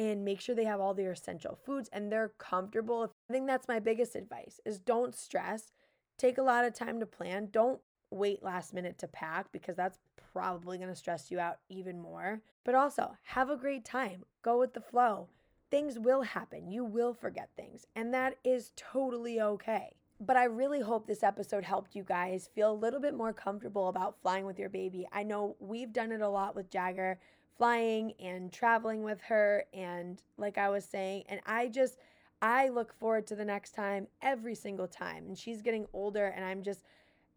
and 0.00 0.24
make 0.24 0.40
sure 0.40 0.54
they 0.54 0.64
have 0.64 0.80
all 0.80 0.94
their 0.94 1.12
essential 1.12 1.58
foods 1.66 1.90
and 1.92 2.10
they're 2.10 2.32
comfortable. 2.38 3.12
I 3.28 3.32
think 3.34 3.46
that's 3.46 3.68
my 3.68 3.78
biggest 3.78 4.16
advice 4.16 4.58
is 4.64 4.80
don't 4.80 5.14
stress. 5.14 5.72
Take 6.20 6.36
a 6.36 6.42
lot 6.42 6.66
of 6.66 6.74
time 6.74 7.00
to 7.00 7.06
plan. 7.06 7.48
Don't 7.50 7.80
wait 8.10 8.42
last 8.42 8.74
minute 8.74 8.98
to 8.98 9.08
pack 9.08 9.50
because 9.52 9.74
that's 9.74 9.98
probably 10.34 10.76
going 10.76 10.90
to 10.90 10.94
stress 10.94 11.30
you 11.30 11.40
out 11.40 11.60
even 11.70 11.98
more. 11.98 12.42
But 12.62 12.74
also, 12.74 13.16
have 13.22 13.48
a 13.48 13.56
great 13.56 13.86
time. 13.86 14.24
Go 14.42 14.58
with 14.58 14.74
the 14.74 14.82
flow. 14.82 15.28
Things 15.70 15.98
will 15.98 16.20
happen. 16.20 16.70
You 16.70 16.84
will 16.84 17.14
forget 17.14 17.48
things, 17.56 17.86
and 17.96 18.12
that 18.12 18.36
is 18.44 18.72
totally 18.76 19.40
okay. 19.40 19.94
But 20.20 20.36
I 20.36 20.44
really 20.44 20.82
hope 20.82 21.06
this 21.06 21.22
episode 21.22 21.64
helped 21.64 21.96
you 21.96 22.02
guys 22.02 22.50
feel 22.54 22.70
a 22.70 22.74
little 22.74 23.00
bit 23.00 23.14
more 23.14 23.32
comfortable 23.32 23.88
about 23.88 24.20
flying 24.20 24.44
with 24.44 24.58
your 24.58 24.68
baby. 24.68 25.08
I 25.14 25.22
know 25.22 25.56
we've 25.58 25.90
done 25.90 26.12
it 26.12 26.20
a 26.20 26.28
lot 26.28 26.54
with 26.54 26.68
Jagger, 26.68 27.18
flying 27.56 28.12
and 28.20 28.52
traveling 28.52 29.04
with 29.04 29.22
her. 29.22 29.64
And 29.72 30.22
like 30.36 30.58
I 30.58 30.68
was 30.68 30.84
saying, 30.84 31.24
and 31.30 31.40
I 31.46 31.68
just, 31.68 31.96
I 32.42 32.68
look 32.68 32.92
forward 32.92 33.26
to 33.28 33.36
the 33.36 33.44
next 33.44 33.74
time 33.74 34.06
every 34.22 34.54
single 34.54 34.88
time. 34.88 35.26
And 35.26 35.38
she's 35.38 35.62
getting 35.62 35.86
older, 35.92 36.26
and 36.26 36.44
I'm 36.44 36.62
just, 36.62 36.82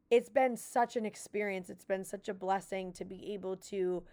it's 0.09 0.29
been 0.29 0.55
such 0.55 0.95
an 0.95 1.05
experience. 1.05 1.69
It's 1.69 1.85
been 1.85 2.05
such 2.05 2.29
a 2.29 2.33
blessing 2.33 2.91
to 2.93 3.05
be 3.05 3.33
able 3.33 3.57
to 3.57 4.03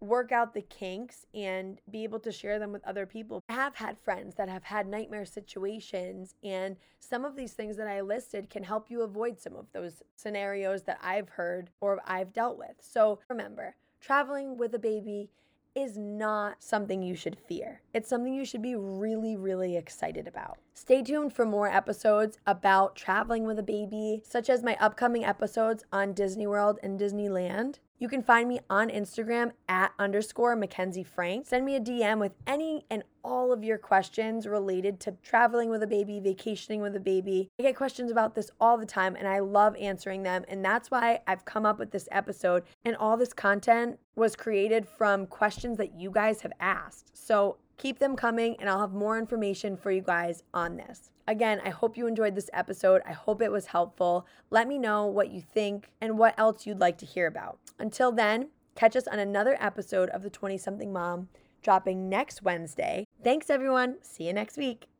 work 0.00 0.32
out 0.32 0.52
the 0.52 0.62
kinks 0.62 1.26
and 1.32 1.80
be 1.88 2.02
able 2.02 2.18
to 2.18 2.32
share 2.32 2.58
them 2.58 2.72
with 2.72 2.84
other 2.84 3.06
people. 3.06 3.40
I 3.48 3.52
have 3.52 3.76
had 3.76 3.96
friends 3.96 4.34
that 4.34 4.48
have 4.48 4.64
had 4.64 4.88
nightmare 4.88 5.24
situations, 5.24 6.34
and 6.42 6.76
some 6.98 7.24
of 7.24 7.36
these 7.36 7.52
things 7.52 7.76
that 7.76 7.86
I 7.86 8.00
listed 8.00 8.50
can 8.50 8.64
help 8.64 8.90
you 8.90 9.02
avoid 9.02 9.38
some 9.38 9.54
of 9.54 9.66
those 9.72 10.02
scenarios 10.16 10.82
that 10.82 10.98
I've 11.02 11.28
heard 11.28 11.70
or 11.80 12.00
I've 12.04 12.32
dealt 12.32 12.58
with. 12.58 12.74
So 12.80 13.20
remember, 13.28 13.76
traveling 14.00 14.58
with 14.58 14.74
a 14.74 14.78
baby 14.80 15.30
is 15.74 15.96
not 15.96 16.62
something 16.62 17.02
you 17.02 17.14
should 17.14 17.36
fear. 17.48 17.80
It's 17.94 18.08
something 18.08 18.34
you 18.34 18.44
should 18.44 18.62
be 18.62 18.74
really, 18.74 19.36
really 19.36 19.76
excited 19.76 20.28
about. 20.28 20.58
Stay 20.74 21.02
tuned 21.02 21.32
for 21.32 21.44
more 21.44 21.68
episodes 21.68 22.38
about 22.46 22.96
traveling 22.96 23.44
with 23.44 23.58
a 23.58 23.62
baby, 23.62 24.22
such 24.24 24.50
as 24.50 24.62
my 24.62 24.76
upcoming 24.80 25.24
episodes 25.24 25.84
on 25.92 26.12
Disney 26.12 26.46
World 26.46 26.78
and 26.82 26.98
Disneyland. 26.98 27.76
You 28.02 28.08
can 28.08 28.24
find 28.24 28.48
me 28.48 28.58
on 28.68 28.88
Instagram 28.88 29.52
at 29.68 29.92
underscore 29.96 30.56
Mackenzie 30.56 31.04
Frank. 31.04 31.46
Send 31.46 31.64
me 31.64 31.76
a 31.76 31.80
DM 31.80 32.18
with 32.18 32.32
any 32.48 32.84
and 32.90 33.04
all 33.22 33.52
of 33.52 33.62
your 33.62 33.78
questions 33.78 34.48
related 34.48 34.98
to 35.02 35.12
traveling 35.22 35.70
with 35.70 35.84
a 35.84 35.86
baby, 35.86 36.18
vacationing 36.18 36.82
with 36.82 36.96
a 36.96 37.00
baby. 37.00 37.48
I 37.60 37.62
get 37.62 37.76
questions 37.76 38.10
about 38.10 38.34
this 38.34 38.50
all 38.60 38.76
the 38.76 38.84
time 38.84 39.14
and 39.14 39.28
I 39.28 39.38
love 39.38 39.76
answering 39.76 40.24
them. 40.24 40.44
And 40.48 40.64
that's 40.64 40.90
why 40.90 41.20
I've 41.28 41.44
come 41.44 41.64
up 41.64 41.78
with 41.78 41.92
this 41.92 42.08
episode. 42.10 42.64
And 42.84 42.96
all 42.96 43.16
this 43.16 43.32
content 43.32 44.00
was 44.16 44.34
created 44.34 44.88
from 44.88 45.28
questions 45.28 45.78
that 45.78 45.94
you 45.94 46.10
guys 46.10 46.40
have 46.40 46.52
asked. 46.58 47.16
So 47.16 47.58
keep 47.82 47.98
them 47.98 48.14
coming 48.14 48.54
and 48.60 48.70
I'll 48.70 48.80
have 48.80 48.92
more 48.92 49.18
information 49.18 49.76
for 49.76 49.90
you 49.90 50.02
guys 50.02 50.44
on 50.54 50.76
this. 50.76 51.10
Again, 51.26 51.60
I 51.64 51.70
hope 51.70 51.96
you 51.96 52.06
enjoyed 52.06 52.36
this 52.36 52.48
episode. 52.52 53.02
I 53.04 53.12
hope 53.12 53.42
it 53.42 53.50
was 53.50 53.66
helpful. 53.66 54.24
Let 54.50 54.68
me 54.68 54.78
know 54.78 55.06
what 55.06 55.32
you 55.32 55.40
think 55.40 55.90
and 56.00 56.16
what 56.16 56.38
else 56.38 56.64
you'd 56.64 56.78
like 56.78 56.96
to 56.98 57.06
hear 57.06 57.26
about. 57.26 57.58
Until 57.80 58.12
then, 58.12 58.50
catch 58.76 58.94
us 58.94 59.08
on 59.08 59.18
another 59.18 59.56
episode 59.58 60.10
of 60.10 60.22
The 60.22 60.30
20 60.30 60.56
Something 60.58 60.92
Mom 60.92 61.28
dropping 61.60 62.08
next 62.08 62.42
Wednesday. 62.42 63.04
Thanks, 63.22 63.50
everyone. 63.50 63.96
See 64.02 64.28
you 64.28 64.32
next 64.32 64.56
week. 64.56 64.91